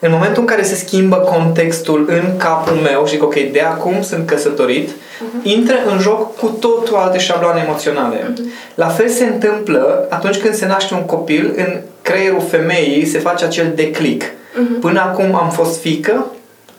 În 0.00 0.10
momentul 0.10 0.42
în 0.42 0.48
care 0.48 0.62
se 0.62 0.74
schimbă 0.74 1.16
contextul 1.16 2.04
în 2.08 2.36
capul 2.36 2.72
meu 2.72 3.06
și 3.06 3.16
că, 3.16 3.24
ok, 3.24 3.34
de 3.34 3.60
acum 3.60 4.02
sunt 4.02 4.26
căsătorit, 4.26 4.88
uh-huh. 4.88 5.42
intră 5.42 5.76
în 5.92 5.98
joc 5.98 6.36
cu 6.36 6.46
totul 6.46 6.96
alte 6.96 7.18
șabloane 7.18 7.62
emoționale. 7.66 8.16
Uh-huh. 8.16 8.74
La 8.74 8.86
fel 8.86 9.08
se 9.08 9.24
întâmplă 9.24 10.06
atunci 10.08 10.36
când 10.36 10.54
se 10.54 10.66
naște 10.66 10.94
un 10.94 11.04
copil, 11.04 11.54
în 11.56 11.80
creierul 12.02 12.42
femeii 12.48 13.06
se 13.06 13.18
face 13.18 13.44
acel 13.44 13.72
declic. 13.74 14.24
Uh-huh. 14.24 14.80
Până 14.80 15.00
acum 15.00 15.34
am 15.34 15.50
fost 15.50 15.80
fică, 15.80 16.26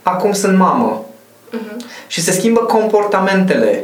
acum 0.02 0.32
sunt 0.32 0.58
mamă. 0.58 1.07
Uh-huh. 2.08 2.14
Și 2.14 2.22
se 2.22 2.32
schimbă 2.32 2.60
comportamentele. 2.60 3.84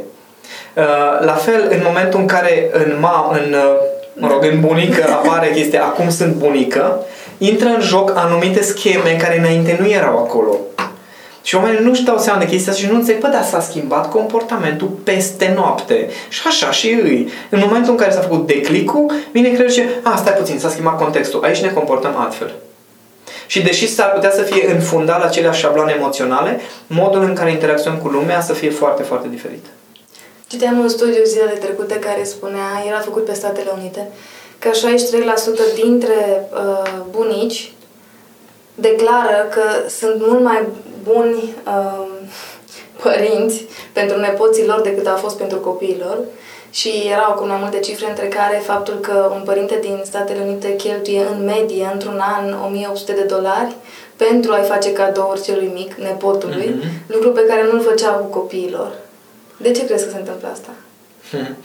Uh, 0.73 1.25
la 1.25 1.33
fel, 1.33 1.67
în 1.69 1.79
momentul 1.83 2.19
în 2.19 2.25
care 2.25 2.69
în, 2.71 2.97
ma, 2.99 3.29
în, 3.31 3.53
uh, 3.53 3.75
mă 4.13 4.27
rog, 4.27 4.43
în 4.51 4.59
bunică 4.59 5.03
apare 5.23 5.51
chestia 5.55 5.83
acum 5.83 6.09
sunt 6.09 6.33
bunică, 6.33 6.99
intră 7.37 7.67
în 7.67 7.81
joc 7.81 8.11
anumite 8.15 8.61
scheme 8.61 9.17
care 9.21 9.39
înainte 9.39 9.77
nu 9.79 9.89
erau 9.89 10.17
acolo. 10.17 10.57
Și 11.43 11.55
oamenii 11.55 11.83
nu-și 11.83 12.03
dau 12.03 12.17
seama 12.17 12.39
de 12.39 12.45
chestia 12.45 12.71
asta 12.71 12.83
și 12.83 12.91
nu 12.91 12.97
înțeleg, 12.97 13.21
bă, 13.21 13.27
dar 13.27 13.43
s-a 13.43 13.59
schimbat 13.59 14.09
comportamentul 14.09 14.87
peste 14.87 15.53
noapte. 15.55 16.09
Și 16.29 16.41
așa 16.45 16.71
și 16.71 16.89
îi. 16.89 17.29
În 17.49 17.59
momentul 17.65 17.91
în 17.91 17.97
care 17.97 18.11
s-a 18.11 18.21
făcut 18.21 18.47
declicul, 18.47 19.11
vine 19.31 19.47
creierul 19.47 19.71
și 19.71 19.81
zice, 19.81 19.89
a, 20.03 20.15
stai 20.15 20.33
puțin, 20.33 20.59
s-a 20.59 20.69
schimbat 20.69 20.97
contextul, 20.97 21.43
aici 21.43 21.61
ne 21.61 21.69
comportăm 21.69 22.15
altfel. 22.17 22.51
Și 23.53 23.61
deși 23.61 23.87
s-ar 23.87 24.11
putea 24.11 24.31
să 24.31 24.41
fie 24.41 24.71
înfundat 24.71 25.19
la 25.19 25.25
aceleași 25.25 25.59
șabloane 25.59 25.93
emoționale, 25.97 26.59
modul 26.87 27.21
în 27.23 27.33
care 27.33 27.51
interacționăm 27.51 27.99
cu 27.99 28.07
lumea 28.07 28.41
să 28.41 28.53
fie 28.53 28.69
foarte, 28.69 29.03
foarte 29.03 29.27
diferit. 29.29 29.65
Citeam 30.47 30.79
un 30.79 30.87
studiu 30.89 31.23
zilele 31.23 31.51
trecute 31.51 31.95
care 31.95 32.23
spunea, 32.23 32.83
era 32.87 32.99
făcut 32.99 33.25
pe 33.25 33.33
Statele 33.33 33.69
Unite, 33.77 34.11
că 34.59 34.69
63% 34.69 35.83
dintre 35.83 36.47
uh, 36.53 36.91
bunici 37.09 37.73
declară 38.75 39.47
că 39.51 39.89
sunt 39.89 40.15
mult 40.17 40.43
mai 40.43 40.67
buni 41.03 41.53
uh, 41.67 42.07
părinți 43.03 43.65
pentru 43.91 44.19
nepoții 44.19 44.65
lor 44.65 44.81
decât 44.81 45.07
au 45.07 45.15
fost 45.15 45.37
pentru 45.37 45.57
copiilor 45.57 46.17
și 46.79 46.91
erau 47.15 47.33
cu 47.33 47.45
mai 47.45 47.57
multe 47.59 47.79
cifre, 47.79 48.09
între 48.09 48.27
care 48.27 48.61
faptul 48.65 48.93
că 48.93 49.31
un 49.35 49.41
părinte 49.45 49.79
din 49.81 50.01
Statele 50.03 50.43
Unite 50.43 50.75
cheltuie 50.75 51.21
în 51.33 51.43
medie 51.43 51.89
într-un 51.93 52.19
an 52.37 52.55
1800 52.65 53.11
de 53.11 53.23
dolari 53.23 53.75
pentru 54.15 54.51
a-i 54.51 54.71
face 54.73 54.93
cadouri 54.93 55.41
celui 55.41 55.71
mic, 55.73 55.93
nepotului, 55.93 56.75
mm-hmm. 56.75 57.07
lucru 57.07 57.31
pe 57.31 57.45
care 57.47 57.63
nu-l 57.63 57.81
făceau 57.81 58.13
cu 58.13 58.39
copiilor. 58.39 58.91
De 59.57 59.71
ce 59.71 59.85
crezi 59.85 60.03
că 60.03 60.09
se 60.09 60.17
întâmplă 60.17 60.49
asta? 60.51 60.69
Hmm. 61.31 61.55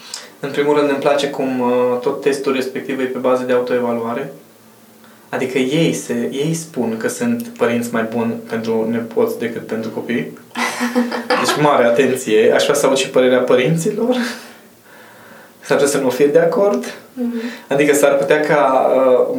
În 0.40 0.51
primul 0.51 0.77
rând 0.77 0.88
îmi 0.90 0.99
place 0.99 1.31
cum 1.31 1.61
uh, 1.61 1.99
tot 2.01 2.21
testul 2.21 2.53
respectiv 2.53 3.01
e 3.01 3.05
pe 3.05 3.18
bază 3.18 3.42
de 3.42 3.53
autoevaluare. 3.53 4.33
Adică 5.29 5.59
ei, 5.59 5.92
se, 5.92 6.29
ei 6.33 6.55
spun 6.55 6.97
că 6.97 7.09
sunt 7.09 7.47
părinți 7.47 7.92
mai 7.92 8.03
buni 8.03 8.33
pentru 8.49 8.88
nepoți 8.90 9.38
decât 9.38 9.66
pentru 9.66 9.90
copii. 9.90 10.38
Deci 11.40 11.62
mare 11.62 11.85
atenție. 11.85 12.53
Aș 12.55 12.62
vrea 12.62 12.75
să 12.75 12.87
aud 12.87 12.97
și 12.97 13.11
părerea 13.11 13.38
părinților 13.38 14.16
s-ar 15.68 15.76
putea 15.76 15.98
să 15.98 15.98
nu 15.98 16.11
fie 16.11 16.26
de 16.26 16.38
acord. 16.38 16.85
Mm-hmm. 16.85 17.68
Adică 17.68 17.94
s-ar 17.94 18.14
putea 18.14 18.40
ca 18.40 18.90
uh, 18.96 19.37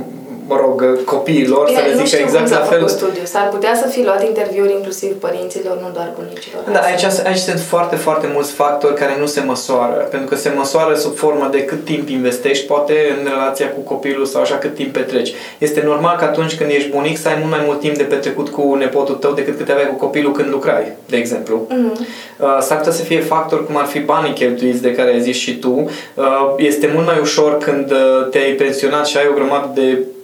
mă 0.51 0.57
rog, 0.63 1.03
copiilor 1.03 1.65
Bine, 1.65 1.79
să 1.79 1.85
le 1.85 2.03
zică 2.03 2.21
exact 2.21 2.49
la 2.49 2.63
fel. 2.71 2.87
studiu. 2.87 3.23
S-ar 3.33 3.47
putea 3.49 3.75
să 3.81 3.87
fi 3.87 4.03
luat 4.03 4.21
interviuri 4.25 4.71
inclusiv 4.71 5.11
părinților, 5.25 5.75
nu 5.83 5.89
doar 5.93 6.09
bunicilor. 6.19 6.61
Da, 6.71 6.79
aici, 6.79 7.03
aici 7.29 7.37
sunt 7.49 7.59
foarte, 7.59 7.95
foarte 7.95 8.27
mulți 8.33 8.51
factori 8.51 8.95
care 8.95 9.15
nu 9.19 9.25
se 9.25 9.41
măsoară. 9.51 10.07
Pentru 10.13 10.27
că 10.29 10.35
se 10.35 10.51
măsoară 10.55 10.93
sub 10.95 11.15
formă 11.15 11.47
de 11.51 11.61
cât 11.63 11.85
timp 11.85 12.09
investești, 12.09 12.65
poate 12.65 12.93
în 13.17 13.27
relația 13.29 13.69
cu 13.75 13.79
copilul 13.79 14.25
sau 14.25 14.41
așa 14.41 14.55
cât 14.55 14.75
timp 14.75 14.91
petreci. 14.93 15.33
Este 15.57 15.81
normal 15.85 16.15
că 16.17 16.23
atunci 16.23 16.55
când 16.57 16.69
ești 16.69 16.89
bunic 16.89 17.17
să 17.17 17.27
ai 17.27 17.37
mult 17.39 17.51
mai 17.51 17.63
mult 17.65 17.79
timp 17.79 17.97
de 17.97 18.03
petrecut 18.03 18.49
cu 18.49 18.75
nepotul 18.75 19.15
tău 19.15 19.31
decât 19.31 19.57
cât 19.57 19.69
aveai 19.69 19.87
cu 19.87 19.95
copilul 20.05 20.31
când 20.31 20.49
lucrai, 20.49 20.93
de 21.05 21.17
exemplu. 21.17 21.67
Mm-hmm. 21.67 21.99
Uh, 22.37 22.57
s-ar 22.59 22.77
putea 22.77 22.93
să 22.93 23.03
fie 23.03 23.19
factori 23.19 23.65
cum 23.65 23.77
ar 23.77 23.85
fi 23.85 23.99
banii 23.99 24.33
cheltuiți 24.33 24.81
de 24.81 24.95
care 24.95 25.09
ai 25.09 25.21
zis 25.21 25.37
și 25.37 25.57
tu. 25.57 25.89
Uh, 26.13 26.25
este 26.57 26.91
mult 26.93 27.05
mai 27.05 27.19
ușor 27.21 27.57
când 27.57 27.91
uh, 27.91 28.29
te-ai 28.29 28.51
pensionat 28.51 29.07
și 29.07 29.17
ai 29.17 29.27
o 29.29 29.33
grămadă 29.33 29.71
de 29.73 29.97
Uh, 29.99 30.18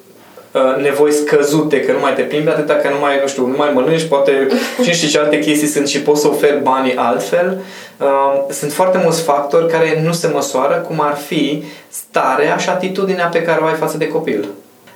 nevoi 0.82 1.12
scăzute, 1.12 1.80
că 1.80 1.91
nu 1.91 2.00
mai 2.00 2.13
te 2.13 2.22
plimbi 2.22 2.50
atâta, 2.50 2.74
că 2.74 2.89
nu 2.89 3.00
mai, 3.00 3.20
nu 3.22 3.28
știu, 3.28 3.46
nu 3.46 3.56
mai 3.58 3.72
mănânci, 3.74 4.04
poate 4.04 4.48
și 4.84 4.94
știi 4.94 5.08
ce 5.08 5.20
alte 5.20 5.39
chestii 5.39 5.68
sunt 5.68 5.88
și 5.88 6.02
poți 6.02 6.22
să 6.22 6.28
oferi 6.28 6.62
banii 6.62 6.96
altfel. 6.96 7.62
Uh, 8.00 8.54
sunt 8.54 8.74
foarte 8.74 9.00
mulți 9.04 9.22
factori 9.22 9.72
care 9.72 10.02
nu 10.04 10.12
se 10.12 10.28
măsoară, 10.28 10.76
cum 10.88 11.02
ar 11.02 11.15
fi 11.15 11.63
starea 11.89 12.58
și 12.58 12.70
atitudinea 12.70 13.28
pe 13.28 13.41
care 13.41 13.60
o 13.62 13.65
ai 13.65 13.74
față 13.74 13.98
de 13.98 14.08
copil. 14.08 14.46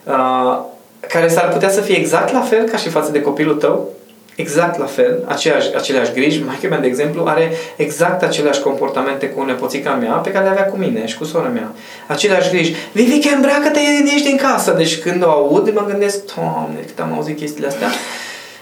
Uh, 0.04 0.60
care 1.08 1.28
s-ar 1.28 1.50
putea 1.50 1.70
să 1.70 1.82
fie 1.82 1.96
exact 1.98 2.34
la 2.34 2.42
fel 2.42 2.64
ca 2.64 2.78
și 2.78 2.90
față 2.90 3.12
de 3.12 3.22
copilul 3.22 3.56
tău, 3.56 3.90
exact 4.40 4.78
la 4.78 4.86
fel, 4.86 5.24
aceeași, 5.26 5.68
aceleași 5.76 6.12
griji. 6.12 6.44
Maica 6.46 6.68
mea, 6.68 6.80
de 6.80 6.88
exemplu, 6.88 7.24
are 7.26 7.52
exact 7.76 8.24
aceleași 8.24 8.62
comportamente 8.62 9.30
cu 9.30 9.44
nepoțica 9.44 9.92
mea 9.92 10.12
pe 10.12 10.32
care 10.32 10.44
le 10.44 10.50
avea 10.50 10.66
cu 10.66 10.78
mine 10.78 11.06
și 11.06 11.18
cu 11.18 11.24
sora 11.24 11.48
mea. 11.48 11.72
Aceleași 12.08 12.50
griji. 12.50 12.76
Vivica, 12.92 13.36
îmbracă-te, 13.36 13.80
ieși 13.80 14.24
din 14.24 14.38
casă. 14.38 14.72
Deci 14.78 15.00
când 15.00 15.24
o 15.24 15.30
aud, 15.30 15.74
mă 15.74 15.86
gândesc, 15.88 16.36
Doamne, 16.36 16.80
cât 16.86 17.00
am 17.00 17.14
auzit 17.14 17.38
chestiile 17.38 17.68
astea. 17.68 17.88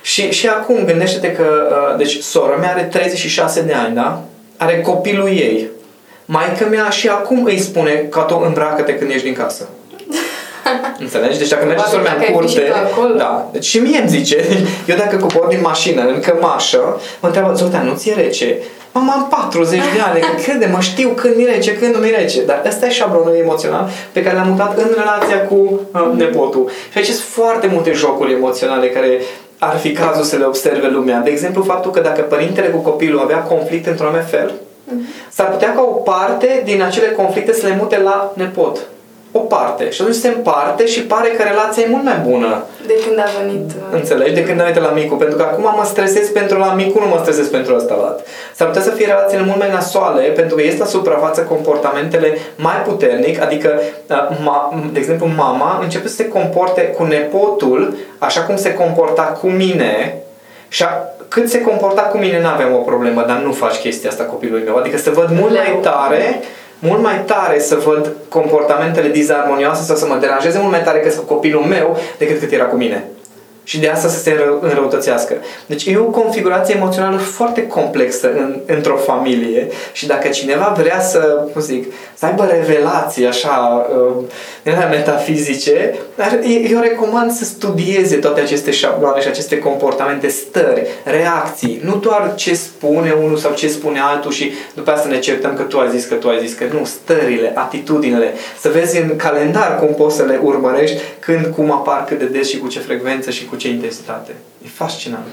Și, 0.01 0.31
și 0.31 0.47
acum, 0.47 0.85
gândește-te 0.85 1.31
că, 1.31 1.43
uh, 1.71 1.97
deci, 1.97 2.19
sora 2.19 2.55
mea 2.55 2.71
are 2.71 2.83
36 2.83 3.61
de 3.61 3.73
ani, 3.73 3.95
da? 3.95 4.23
Are 4.57 4.81
copilul 4.81 5.27
ei. 5.27 5.67
Maica 6.25 6.65
mea 6.65 6.89
și 6.89 7.07
acum 7.07 7.43
îi 7.43 7.59
spune 7.59 7.91
ca 8.09 8.21
tu 8.21 8.41
îmbracă-te 8.45 8.95
când 8.95 9.11
ieși 9.11 9.23
din 9.23 9.33
casă. 9.33 9.67
Înțelegi? 10.99 11.37
Deci 11.37 11.49
dacă 11.49 11.65
merge 11.65 11.83
sora 11.89 12.01
mea 12.01 12.17
în 12.27 12.33
curte, 12.33 12.73
da. 13.17 13.49
Deci 13.51 13.65
și 13.65 13.77
mie 13.79 13.99
îmi 13.99 14.09
zice, 14.09 14.45
eu 14.89 14.95
dacă 14.97 15.15
cobor 15.15 15.47
din 15.47 15.59
mașină, 15.61 16.01
în 16.01 16.19
cămașă, 16.19 17.01
mă 17.19 17.27
întreabă, 17.27 17.53
Zoltan, 17.53 17.85
nu 17.85 17.95
ți-e 17.95 18.13
rece? 18.13 18.57
Mama, 18.91 19.13
am 19.13 19.27
40 19.29 19.79
de 19.79 20.01
ani, 20.07 20.19
că 20.27 20.41
crede, 20.43 20.69
mă 20.73 20.79
știu 20.79 21.09
când 21.09 21.35
mi 21.35 21.45
rece, 21.45 21.77
când 21.77 21.95
nu 21.95 21.99
mi 21.99 22.13
rece. 22.17 22.45
Dar 22.45 22.61
ăsta 22.67 22.85
e 22.85 22.89
șablonul 22.89 23.35
emoțional 23.35 23.89
pe 24.11 24.23
care 24.23 24.35
l-am 24.35 24.47
mutat 24.47 24.77
în 24.77 24.89
relația 24.97 25.39
cu 25.49 25.79
uh, 25.93 26.11
nepotul. 26.15 26.69
Și 26.91 26.97
aici 26.97 27.07
sunt 27.07 27.27
foarte 27.27 27.67
multe 27.67 27.91
jocuri 27.91 28.33
emoționale 28.33 28.87
care 28.87 29.21
ar 29.57 29.77
fi 29.77 29.91
cazul 29.91 30.23
să 30.23 30.35
le 30.35 30.45
observe 30.45 30.87
lumea. 30.87 31.19
De 31.19 31.29
exemplu, 31.29 31.63
faptul 31.63 31.91
că 31.91 31.99
dacă 31.99 32.21
părintele 32.21 32.67
cu 32.67 32.77
copilul 32.77 33.19
avea 33.19 33.37
conflict 33.37 33.87
într-un 33.87 34.07
anume 34.07 34.23
fel, 34.23 34.51
uh-huh. 34.51 35.29
s-ar 35.29 35.49
putea 35.49 35.73
ca 35.73 35.81
o 35.81 35.99
parte 36.11 36.61
din 36.65 36.81
acele 36.81 37.07
conflicte 37.07 37.53
să 37.53 37.67
le 37.67 37.77
mute 37.79 37.99
la 37.99 38.31
nepot 38.35 38.79
o 39.37 39.39
parte. 39.55 39.89
Și 39.89 40.01
atunci 40.01 40.17
se 40.17 40.27
împarte 40.27 40.85
și 40.85 41.01
pare 41.01 41.29
că 41.29 41.43
relația 41.43 41.83
e 41.83 41.89
mult 41.89 42.03
mai 42.03 42.19
bună. 42.27 42.63
De 42.87 42.93
când 43.05 43.19
a 43.19 43.27
venit... 43.39 43.69
Uh, 43.69 43.97
Înțelegi? 43.99 44.33
De 44.33 44.43
când 44.43 44.59
a 44.59 44.63
venit 44.63 44.81
la 44.81 44.89
micul. 44.89 45.17
Pentru 45.17 45.37
că 45.37 45.43
acum 45.43 45.63
mă 45.63 45.85
stresez 45.85 46.29
pentru 46.29 46.57
la 46.57 46.73
micul, 46.73 47.01
nu 47.01 47.07
mă 47.07 47.19
stresez 47.21 47.47
pentru 47.47 47.75
ăsta 47.75 47.95
la 47.95 48.15
S-ar 48.55 48.67
putea 48.67 48.81
să 48.81 48.89
fie 48.89 49.05
relațiile 49.05 49.43
mult 49.43 49.57
mai 49.57 49.71
nasoale, 49.71 50.21
pentru 50.21 50.55
că 50.55 50.61
este 50.63 50.79
la 50.79 50.85
suprafață 50.85 51.41
comportamentele 51.41 52.37
mai 52.55 52.75
puternic, 52.85 53.41
adică, 53.41 53.79
uh, 54.09 54.87
de 54.91 54.99
exemplu, 54.99 55.27
mama 55.35 55.79
începe 55.83 56.07
să 56.07 56.15
se 56.15 56.27
comporte 56.27 56.81
cu 56.81 57.03
nepotul 57.03 57.95
așa 58.17 58.41
cum 58.41 58.55
se 58.55 58.73
comporta 58.73 59.21
cu 59.23 59.47
mine 59.47 60.17
și 60.67 60.83
a, 60.83 60.87
cât 61.27 61.49
se 61.49 61.61
comporta 61.61 62.01
cu 62.01 62.17
mine 62.17 62.41
nu 62.41 62.47
aveam 62.47 62.73
o 62.73 62.77
problemă, 62.77 63.23
dar 63.27 63.37
nu 63.37 63.51
faci 63.51 63.75
chestia 63.75 64.09
asta 64.09 64.23
copilului 64.23 64.63
meu. 64.63 64.75
Adică 64.75 64.97
să 64.97 65.09
văd 65.09 65.29
mult 65.39 65.51
mai 65.51 65.79
tare 65.81 66.41
mult 66.79 67.01
mai 67.01 67.23
tare 67.25 67.59
să 67.59 67.75
văd 67.75 68.11
comportamentele 68.29 69.09
dizarmonioase 69.09 69.83
sau 69.83 69.95
să 69.95 70.07
mă 70.07 70.17
deranjeze 70.19 70.57
mult 70.59 70.71
mai 70.71 70.83
tare 70.83 70.99
că 70.99 71.09
copilul 71.09 71.61
meu 71.61 71.97
decât 72.17 72.39
cât 72.39 72.51
era 72.51 72.65
cu 72.65 72.75
mine 72.75 73.03
și 73.67 73.79
de 73.79 73.87
asta 73.87 74.07
să 74.07 74.19
se 74.19 74.37
înrăutățească. 74.61 75.33
Deci 75.65 75.85
e 75.85 75.97
o 75.97 76.03
configurație 76.03 76.75
emoțională 76.75 77.17
foarte 77.17 77.67
complexă 77.67 78.31
în, 78.33 78.59
într-o 78.65 78.95
familie 78.95 79.67
și 79.91 80.07
dacă 80.07 80.27
cineva 80.27 80.75
vrea 80.77 81.01
să, 81.01 81.47
cum 81.53 81.61
zic, 81.61 81.93
să 82.13 82.25
aibă 82.25 82.49
revelații 82.51 83.25
așa 83.25 83.87
uh, 84.65 84.83
metafizice, 84.89 85.95
dar 86.15 86.39
eu 86.69 86.79
recomand 86.79 87.31
să 87.31 87.43
studieze 87.43 88.15
toate 88.15 88.41
aceste 88.41 88.71
șabloane 88.71 89.21
și 89.21 89.27
aceste 89.27 89.59
comportamente, 89.59 90.27
stări, 90.27 90.87
reacții, 91.03 91.81
nu 91.83 91.95
doar 91.95 92.33
ce 92.35 92.55
spune 92.55 93.11
unul 93.11 93.37
sau 93.37 93.53
ce 93.53 93.67
spune 93.67 93.99
altul 93.99 94.31
și 94.31 94.51
după 94.73 94.91
asta 94.91 95.01
să 95.01 95.07
ne 95.07 95.19
certăm 95.19 95.55
că 95.55 95.61
tu 95.61 95.79
ai 95.79 95.89
zis, 95.89 96.05
că 96.05 96.15
tu 96.15 96.29
ai 96.29 96.39
zis, 96.45 96.53
că 96.53 96.63
nu, 96.73 96.85
stările, 96.85 97.51
atitudinile, 97.55 98.33
să 98.59 98.69
vezi 98.69 98.97
în 98.97 99.15
calendar 99.15 99.79
cum 99.79 99.93
poți 99.93 100.15
să 100.15 100.23
le 100.23 100.39
urmărești, 100.43 100.97
când, 101.19 101.45
cum 101.55 101.71
apar, 101.71 102.05
cât 102.05 102.19
de 102.19 102.25
des 102.25 102.49
și 102.49 102.57
cu 102.57 102.67
ce 102.67 102.79
frecvență 102.79 103.31
și 103.31 103.45
cu 103.45 103.55
ce 103.57 103.69
intensitate. 103.69 104.35
E 104.65 104.67
fascinant. 104.67 105.27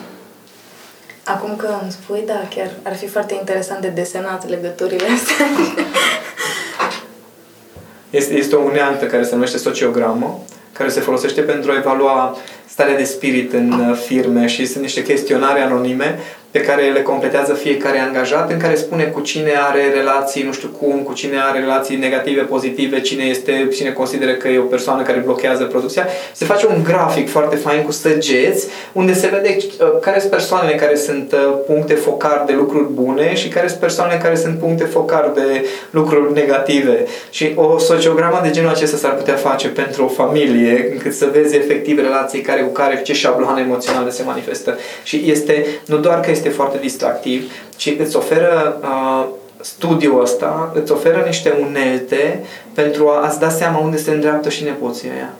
Acum 1.24 1.56
că 1.56 1.78
îmi 1.82 1.92
spui, 1.92 2.22
da, 2.26 2.48
chiar 2.54 2.70
ar 2.82 2.96
fi 2.96 3.06
foarte 3.06 3.34
interesant 3.34 3.80
de 3.80 3.88
desenat 3.88 4.48
legăturile 4.48 5.06
astea. 5.16 5.46
Este, 8.10 8.34
este 8.34 8.54
o 8.54 8.62
unealtă 8.62 9.06
care 9.06 9.24
se 9.24 9.34
numește 9.34 9.58
sociogramă, 9.58 10.42
care 10.72 10.88
se 10.88 11.00
folosește 11.00 11.40
pentru 11.40 11.70
a 11.70 11.76
evalua 11.76 12.36
starea 12.74 12.96
de 12.96 13.04
spirit 13.04 13.52
în 13.52 13.72
uh, 13.72 13.96
firme 14.06 14.46
și 14.46 14.66
sunt 14.66 14.82
niște 14.82 15.02
chestionare 15.02 15.60
anonime 15.60 16.18
pe 16.54 16.60
care 16.60 16.90
le 16.90 17.02
completează 17.02 17.52
fiecare 17.52 17.98
angajat, 17.98 18.50
în 18.50 18.58
care 18.58 18.74
spune 18.74 19.04
cu 19.04 19.20
cine 19.20 19.52
are 19.68 19.82
relații, 19.94 20.42
nu 20.42 20.52
știu 20.52 20.68
cum, 20.68 20.98
cu 20.98 21.12
cine 21.12 21.36
are 21.48 21.58
relații 21.58 21.96
negative, 21.96 22.40
pozitive, 22.40 23.00
cine 23.00 23.24
este, 23.24 23.68
cine 23.74 23.90
consideră 23.90 24.32
că 24.32 24.48
e 24.48 24.58
o 24.58 24.62
persoană 24.62 25.02
care 25.02 25.18
blochează 25.18 25.64
producția. 25.64 26.06
Se 26.32 26.44
face 26.44 26.66
un 26.66 26.82
grafic 26.82 27.30
foarte 27.30 27.56
fain 27.56 27.82
cu 27.82 27.92
săgeți, 27.92 28.66
unde 28.92 29.14
se 29.14 29.26
vede 29.26 29.56
uh, 29.56 29.98
care 30.00 30.18
sunt 30.18 30.30
persoanele 30.30 30.74
care 30.74 30.96
sunt 30.96 31.32
uh, 31.32 31.54
puncte 31.66 31.94
focar 31.94 32.42
de 32.46 32.52
lucruri 32.52 32.92
bune 32.92 33.34
și 33.34 33.48
care 33.48 33.68
sunt 33.68 33.80
persoanele 33.80 34.18
care 34.18 34.36
sunt 34.36 34.58
puncte 34.58 34.84
focar 34.84 35.30
de 35.34 35.66
lucruri 35.90 36.32
negative. 36.32 37.04
Și 37.30 37.52
o 37.54 37.78
sociogramă 37.78 38.40
de 38.42 38.50
genul 38.50 38.70
acesta 38.70 38.96
s-ar 38.96 39.14
putea 39.14 39.34
face 39.34 39.68
pentru 39.68 40.04
o 40.04 40.08
familie, 40.08 40.88
încât 40.92 41.14
să 41.14 41.28
vezi 41.32 41.56
efectiv 41.56 41.98
relații 41.98 42.40
care 42.40 42.63
cu 42.64 42.72
care, 42.72 43.02
ce 43.02 43.12
șabloane 43.12 43.60
emoționale 43.60 44.10
se 44.10 44.22
manifestă. 44.22 44.78
Și 45.02 45.22
este, 45.26 45.66
nu 45.86 45.98
doar 45.98 46.20
că 46.20 46.30
este 46.30 46.44
este 46.44 46.56
foarte 46.56 46.78
distractiv, 46.78 47.52
ci 47.76 47.96
îți 47.98 48.16
oferă 48.16 48.80
uh, 48.82 49.26
studiul 49.60 50.20
ăsta, 50.20 50.72
îți 50.74 50.92
oferă 50.92 51.22
niște 51.26 51.56
unelte 51.60 52.44
pentru 52.72 53.08
a-ți 53.08 53.38
da 53.38 53.48
seama 53.48 53.78
unde 53.78 53.96
se 53.96 54.10
îndreaptă 54.10 54.48
și 54.48 54.64
nepoția 54.64 55.12
aia. 55.12 55.32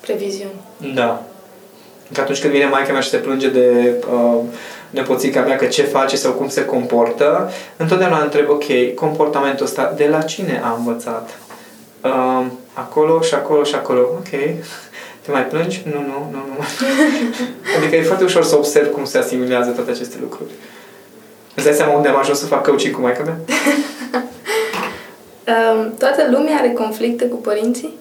Previziuni. 0.00 0.54
Da. 0.94 1.22
Că 2.12 2.20
atunci 2.20 2.40
când 2.40 2.52
vine 2.52 2.64
maica 2.64 2.92
mea 2.92 3.00
și 3.00 3.08
se 3.08 3.16
plânge 3.16 3.48
de 3.48 3.94
uh, 4.12 4.40
nepoțica 4.90 5.40
mea 5.40 5.56
că 5.56 5.64
ce 5.64 5.82
face 5.82 6.16
sau 6.16 6.32
cum 6.32 6.48
se 6.48 6.64
comportă, 6.64 7.50
întotdeauna 7.76 8.22
întreb, 8.22 8.48
ok, 8.48 8.94
comportamentul 8.94 9.64
ăsta, 9.64 9.92
de 9.96 10.08
la 10.10 10.20
cine 10.20 10.60
a 10.64 10.74
învățat? 10.78 11.38
Uh, 12.04 12.44
acolo 12.72 13.20
și 13.20 13.34
acolo 13.34 13.64
și 13.64 13.74
acolo. 13.74 14.00
Ok. 14.00 14.40
Te 15.24 15.30
mai 15.30 15.46
plângi? 15.46 15.82
Nu, 15.84 16.00
nu, 16.00 16.28
nu, 16.32 16.38
nu. 16.48 16.64
adică 17.76 17.96
e 17.96 18.02
foarte 18.02 18.24
ușor 18.24 18.44
să 18.44 18.56
observ 18.56 18.90
cum 18.92 19.04
se 19.04 19.18
asimilează 19.18 19.70
toate 19.70 19.90
aceste 19.90 20.16
lucruri. 20.20 20.50
Îți 21.54 21.64
dai 21.64 21.74
seama 21.74 21.92
unde 21.92 22.08
am 22.08 22.18
ajuns 22.18 22.38
să 22.38 22.46
fac 22.46 22.66
coaching 22.66 22.94
cu 22.94 23.00
maica 23.00 23.22
mea? 23.22 23.36
um, 25.54 25.94
toată 25.98 26.28
lumea 26.30 26.56
are 26.56 26.70
conflicte 26.70 27.24
cu 27.24 27.36
părinții? 27.36 27.94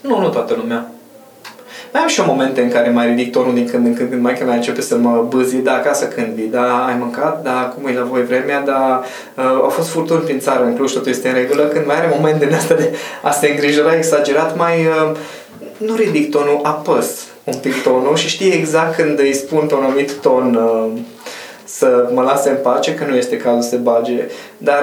Nu, 0.00 0.20
nu 0.20 0.28
toată 0.28 0.54
lumea. 0.54 0.90
Mai 1.92 2.02
am 2.02 2.08
și 2.08 2.20
eu 2.20 2.26
momente 2.26 2.62
în 2.62 2.70
care 2.70 2.90
mai 2.90 3.06
ridic 3.06 3.32
tonul 3.32 3.54
din 3.54 3.68
când 3.68 3.86
în 3.86 3.94
când, 3.94 4.08
când 4.10 4.22
maica 4.22 4.44
mea 4.44 4.54
începe 4.54 4.80
să 4.80 4.96
mă 4.96 5.26
bâzi, 5.28 5.56
da, 5.56 5.74
acasă 5.74 6.04
când 6.04 6.26
vii, 6.26 6.46
da, 6.46 6.86
ai 6.86 6.96
mâncat, 6.98 7.42
da, 7.42 7.74
cum 7.74 7.86
e 7.86 7.92
la 7.92 8.02
voi 8.02 8.24
vremea, 8.24 8.60
da, 8.60 9.02
uh, 9.34 9.44
au 9.44 9.68
fost 9.68 9.88
furtuni 9.88 10.20
prin 10.20 10.38
țară, 10.38 10.64
în 10.64 10.76
Cluj 10.76 10.92
totul 10.92 11.10
este 11.10 11.28
în 11.28 11.34
regulă, 11.34 11.62
când 11.62 11.86
mai 11.86 11.96
are 11.96 12.14
momente 12.14 12.46
din 12.46 12.54
astea 12.54 12.76
de 12.76 12.94
a 13.22 13.30
se 13.30 13.48
îngrijora 13.48 13.96
exagerat, 13.96 14.56
mai 14.56 14.86
uh, 14.86 15.16
nu 15.78 15.94
ridic 15.94 16.30
tonul, 16.30 16.60
apăs 16.62 17.26
un 17.44 17.58
pic 17.60 17.82
tonul 17.82 18.16
și 18.16 18.28
știi 18.28 18.52
exact 18.52 18.96
când 18.96 19.18
îi 19.18 19.34
spun 19.34 19.66
pe 19.66 19.74
un 19.74 19.84
anumit 19.84 20.20
ton 20.20 20.54
uh, 20.54 21.00
să 21.64 22.10
mă 22.14 22.22
lase 22.22 22.50
în 22.50 22.56
pace, 22.62 22.94
că 22.94 23.04
nu 23.04 23.16
este 23.16 23.36
cazul 23.36 23.62
să 23.62 23.68
se 23.68 23.76
bage, 23.76 24.28
dar 24.56 24.82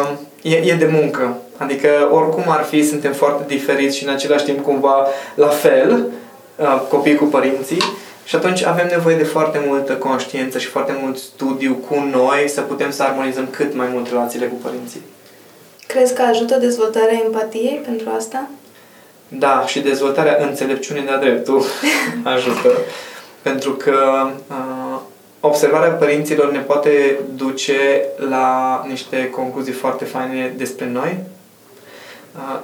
uh, 0.00 0.52
e, 0.52 0.56
e 0.56 0.74
de 0.74 0.88
muncă. 0.92 1.36
Adică 1.56 1.88
oricum 2.10 2.44
ar 2.46 2.64
fi, 2.64 2.88
suntem 2.88 3.12
foarte 3.12 3.44
diferiți 3.46 3.96
și 3.96 4.04
în 4.04 4.12
același 4.12 4.44
timp 4.44 4.62
cumva 4.62 5.06
la 5.34 5.48
fel, 5.48 6.06
uh, 6.56 6.82
copii 6.88 7.14
cu 7.14 7.24
părinții, 7.24 7.82
și 8.24 8.36
atunci 8.36 8.64
avem 8.64 8.86
nevoie 8.90 9.16
de 9.16 9.24
foarte 9.24 9.64
multă 9.66 9.92
conștiință 9.92 10.58
și 10.58 10.66
foarte 10.66 10.98
mult 11.02 11.16
studiu 11.16 11.74
cu 11.88 11.94
noi 12.12 12.48
să 12.48 12.60
putem 12.60 12.90
să 12.90 13.02
armonizăm 13.02 13.48
cât 13.50 13.74
mai 13.74 13.86
mult 13.92 14.08
relațiile 14.08 14.46
cu 14.46 14.54
părinții. 14.62 15.00
Crezi 15.86 16.14
că 16.14 16.22
ajută 16.22 16.56
dezvoltarea 16.56 17.20
empatiei 17.24 17.80
pentru 17.84 18.08
asta? 18.16 18.48
Da, 19.28 19.64
și 19.66 19.80
dezvoltarea 19.80 20.44
înțelepciunii 20.46 21.02
de-a 21.02 21.18
dreptul 21.18 21.62
ajută. 22.34 22.70
Pentru 23.42 23.72
că 23.72 24.28
uh, 24.48 25.00
observarea 25.40 25.90
părinților 25.90 26.50
ne 26.52 26.58
poate 26.58 27.18
duce 27.34 28.04
la 28.28 28.84
niște 28.88 29.30
concluzii 29.30 29.72
foarte 29.72 30.04
faine 30.04 30.54
despre 30.56 30.88
noi. 30.92 31.18
Uh, 32.36 32.60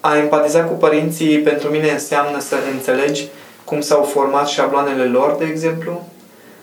a 0.00 0.16
empatiza 0.16 0.64
cu 0.64 0.74
părinții 0.74 1.38
pentru 1.38 1.68
mine 1.68 1.90
înseamnă 1.90 2.40
să 2.40 2.56
înțelegi 2.72 3.28
cum 3.64 3.80
s-au 3.80 4.02
format 4.02 4.48
șabloanele 4.48 5.04
lor, 5.04 5.36
de 5.38 5.44
exemplu. 5.44 6.08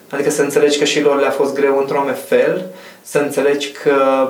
Adică 0.10 0.30
să 0.30 0.42
înțelegi 0.42 0.78
că 0.78 0.86
și 0.86 1.02
lor 1.02 1.20
le-a 1.20 1.30
fost 1.30 1.54
greu 1.54 1.78
într-un 1.78 2.16
fel, 2.28 2.66
să 3.02 3.18
înțelegi 3.20 3.72
că 3.72 4.30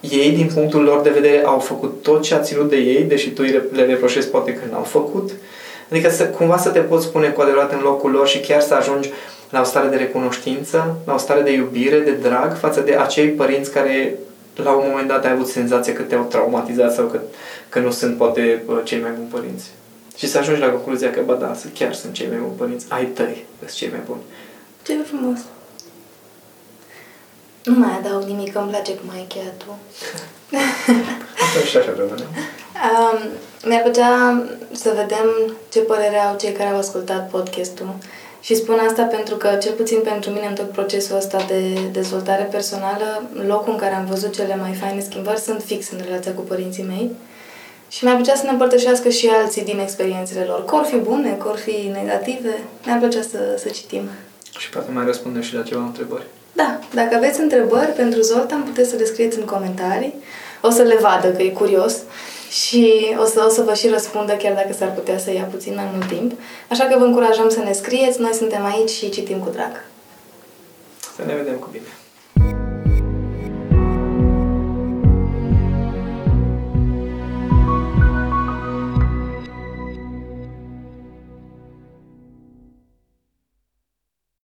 ei, 0.00 0.30
din 0.30 0.50
punctul 0.54 0.82
lor 0.82 1.00
de 1.00 1.10
vedere, 1.10 1.42
au 1.44 1.58
făcut 1.58 2.02
tot 2.02 2.22
ce 2.22 2.34
a 2.34 2.40
ținut 2.40 2.68
de 2.68 2.76
ei, 2.76 3.02
deși 3.02 3.30
tu 3.30 3.42
le 3.72 3.84
reproșezi 3.86 4.28
poate 4.28 4.52
că 4.52 4.60
n-au 4.70 4.82
făcut. 4.82 5.30
Adică 5.90 6.10
să, 6.10 6.24
cumva 6.24 6.56
să 6.56 6.68
te 6.68 6.78
poți 6.78 7.12
pune 7.12 7.28
cu 7.28 7.40
adevărat 7.40 7.72
în 7.72 7.80
locul 7.82 8.10
lor 8.10 8.28
și 8.28 8.40
chiar 8.40 8.60
să 8.60 8.74
ajungi 8.74 9.10
la 9.50 9.60
o 9.60 9.64
stare 9.64 9.88
de 9.88 9.96
recunoștință, 9.96 10.96
la 11.04 11.14
o 11.14 11.18
stare 11.18 11.40
de 11.40 11.52
iubire, 11.52 11.98
de 11.98 12.10
drag 12.10 12.56
față 12.56 12.80
de 12.80 12.94
acei 12.94 13.28
părinți 13.28 13.72
care 13.72 14.18
la 14.54 14.70
un 14.70 14.84
moment 14.88 15.08
dat 15.08 15.24
ai 15.24 15.30
avut 15.30 15.46
senzația 15.46 15.92
că 15.92 16.02
te-au 16.02 16.22
traumatizat 16.22 16.94
sau 16.94 17.06
că, 17.06 17.20
că 17.68 17.78
nu 17.78 17.90
sunt 17.90 18.16
poate 18.16 18.62
cei 18.84 19.00
mai 19.00 19.10
buni 19.10 19.28
părinți. 19.30 19.70
Și 20.16 20.28
să 20.28 20.38
ajungi 20.38 20.60
la 20.60 20.68
concluzia 20.68 21.10
că, 21.10 21.20
bă, 21.24 21.36
da, 21.40 21.56
chiar 21.74 21.94
sunt 21.94 22.12
cei 22.12 22.26
mai 22.28 22.38
buni 22.38 22.52
părinți, 22.56 22.86
ai 22.88 23.04
tăi, 23.04 23.44
sunt 23.58 23.70
cei 23.70 23.88
mai 23.88 24.00
buni. 24.06 24.20
Ce 24.82 24.94
frumos! 25.02 25.38
Nu 27.68 27.74
mai 27.78 27.94
adaug 27.98 28.22
nimic, 28.22 28.54
îmi 28.54 28.68
place 28.68 28.92
cum 28.94 29.10
ai 29.12 29.20
încheiat 29.20 29.56
tu. 29.62 29.70
Atunci 31.44 31.68
și 31.70 31.76
așa 31.76 31.92
rămâne. 31.96 32.26
Um, 32.86 33.18
mi-ar 33.68 33.82
plăcea 33.82 34.10
să 34.70 34.92
vedem 34.96 35.26
ce 35.72 35.80
părere 35.80 36.18
au 36.18 36.36
cei 36.36 36.52
care 36.52 36.68
au 36.68 36.78
ascultat 36.78 37.30
podcastul 37.30 37.94
și 38.40 38.54
spun 38.54 38.78
asta 38.88 39.02
pentru 39.02 39.34
că, 39.34 39.58
cel 39.62 39.72
puțin 39.72 40.00
pentru 40.00 40.30
mine, 40.30 40.46
în 40.46 40.54
tot 40.54 40.70
procesul 40.70 41.16
ăsta 41.16 41.44
de 41.48 41.88
dezvoltare 41.92 42.42
personală, 42.42 43.28
locul 43.46 43.72
în 43.72 43.78
care 43.78 43.94
am 43.94 44.06
văzut 44.06 44.34
cele 44.34 44.56
mai 44.56 44.72
faine 44.72 45.00
schimbări 45.00 45.40
sunt 45.40 45.62
fix 45.62 45.90
în 45.90 46.00
relația 46.04 46.32
cu 46.32 46.40
părinții 46.40 46.82
mei. 46.82 47.10
Și 47.88 48.04
mi-ar 48.04 48.16
plăcea 48.16 48.34
să 48.34 48.44
ne 48.44 48.50
împărtășească 48.50 49.08
și 49.08 49.28
alții 49.28 49.64
din 49.64 49.78
experiențele 49.78 50.44
lor. 50.44 50.64
Cor 50.64 50.84
fi 50.84 50.96
bune, 50.96 51.32
cor 51.32 51.56
fi 51.56 51.90
negative, 51.92 52.58
mi-ar 52.84 52.98
plăcea 52.98 53.22
să, 53.22 53.38
să 53.58 53.68
citim. 53.68 54.08
Și 54.58 54.70
poate 54.70 54.90
mai 54.90 55.04
răspundem 55.04 55.42
și 55.42 55.54
la 55.54 55.62
ceva 55.62 55.82
întrebări. 55.82 56.26
Da, 56.56 56.78
dacă 56.94 57.14
aveți 57.14 57.40
întrebări 57.40 57.90
pentru 57.90 58.20
Zoltan, 58.20 58.62
puteți 58.62 58.90
să 58.90 58.96
le 58.96 59.04
scrieți 59.04 59.38
în 59.38 59.44
comentarii. 59.44 60.14
O 60.60 60.70
să 60.70 60.82
le 60.82 60.96
vadă, 60.96 61.28
că 61.28 61.42
e 61.42 61.48
curios. 61.48 61.96
Și 62.50 63.14
o 63.18 63.24
să, 63.24 63.44
o 63.46 63.48
să 63.48 63.62
vă 63.62 63.74
și 63.74 63.88
răspundă, 63.88 64.32
chiar 64.32 64.54
dacă 64.54 64.72
s-ar 64.72 64.92
putea 64.92 65.18
să 65.18 65.32
ia 65.32 65.42
puțin 65.50 65.74
mai 65.74 65.88
mult 65.92 66.08
timp. 66.08 66.32
Așa 66.70 66.84
că 66.84 66.98
vă 66.98 67.04
încurajăm 67.04 67.48
să 67.48 67.60
ne 67.60 67.72
scrieți, 67.72 68.20
noi 68.20 68.32
suntem 68.34 68.64
aici 68.64 68.90
și 68.90 69.10
citim 69.10 69.38
cu 69.38 69.50
drag. 69.50 69.84
Să 71.16 71.22
ne 71.26 71.34
vedem 71.34 71.54
cu 71.54 71.68
bine. 71.72 71.86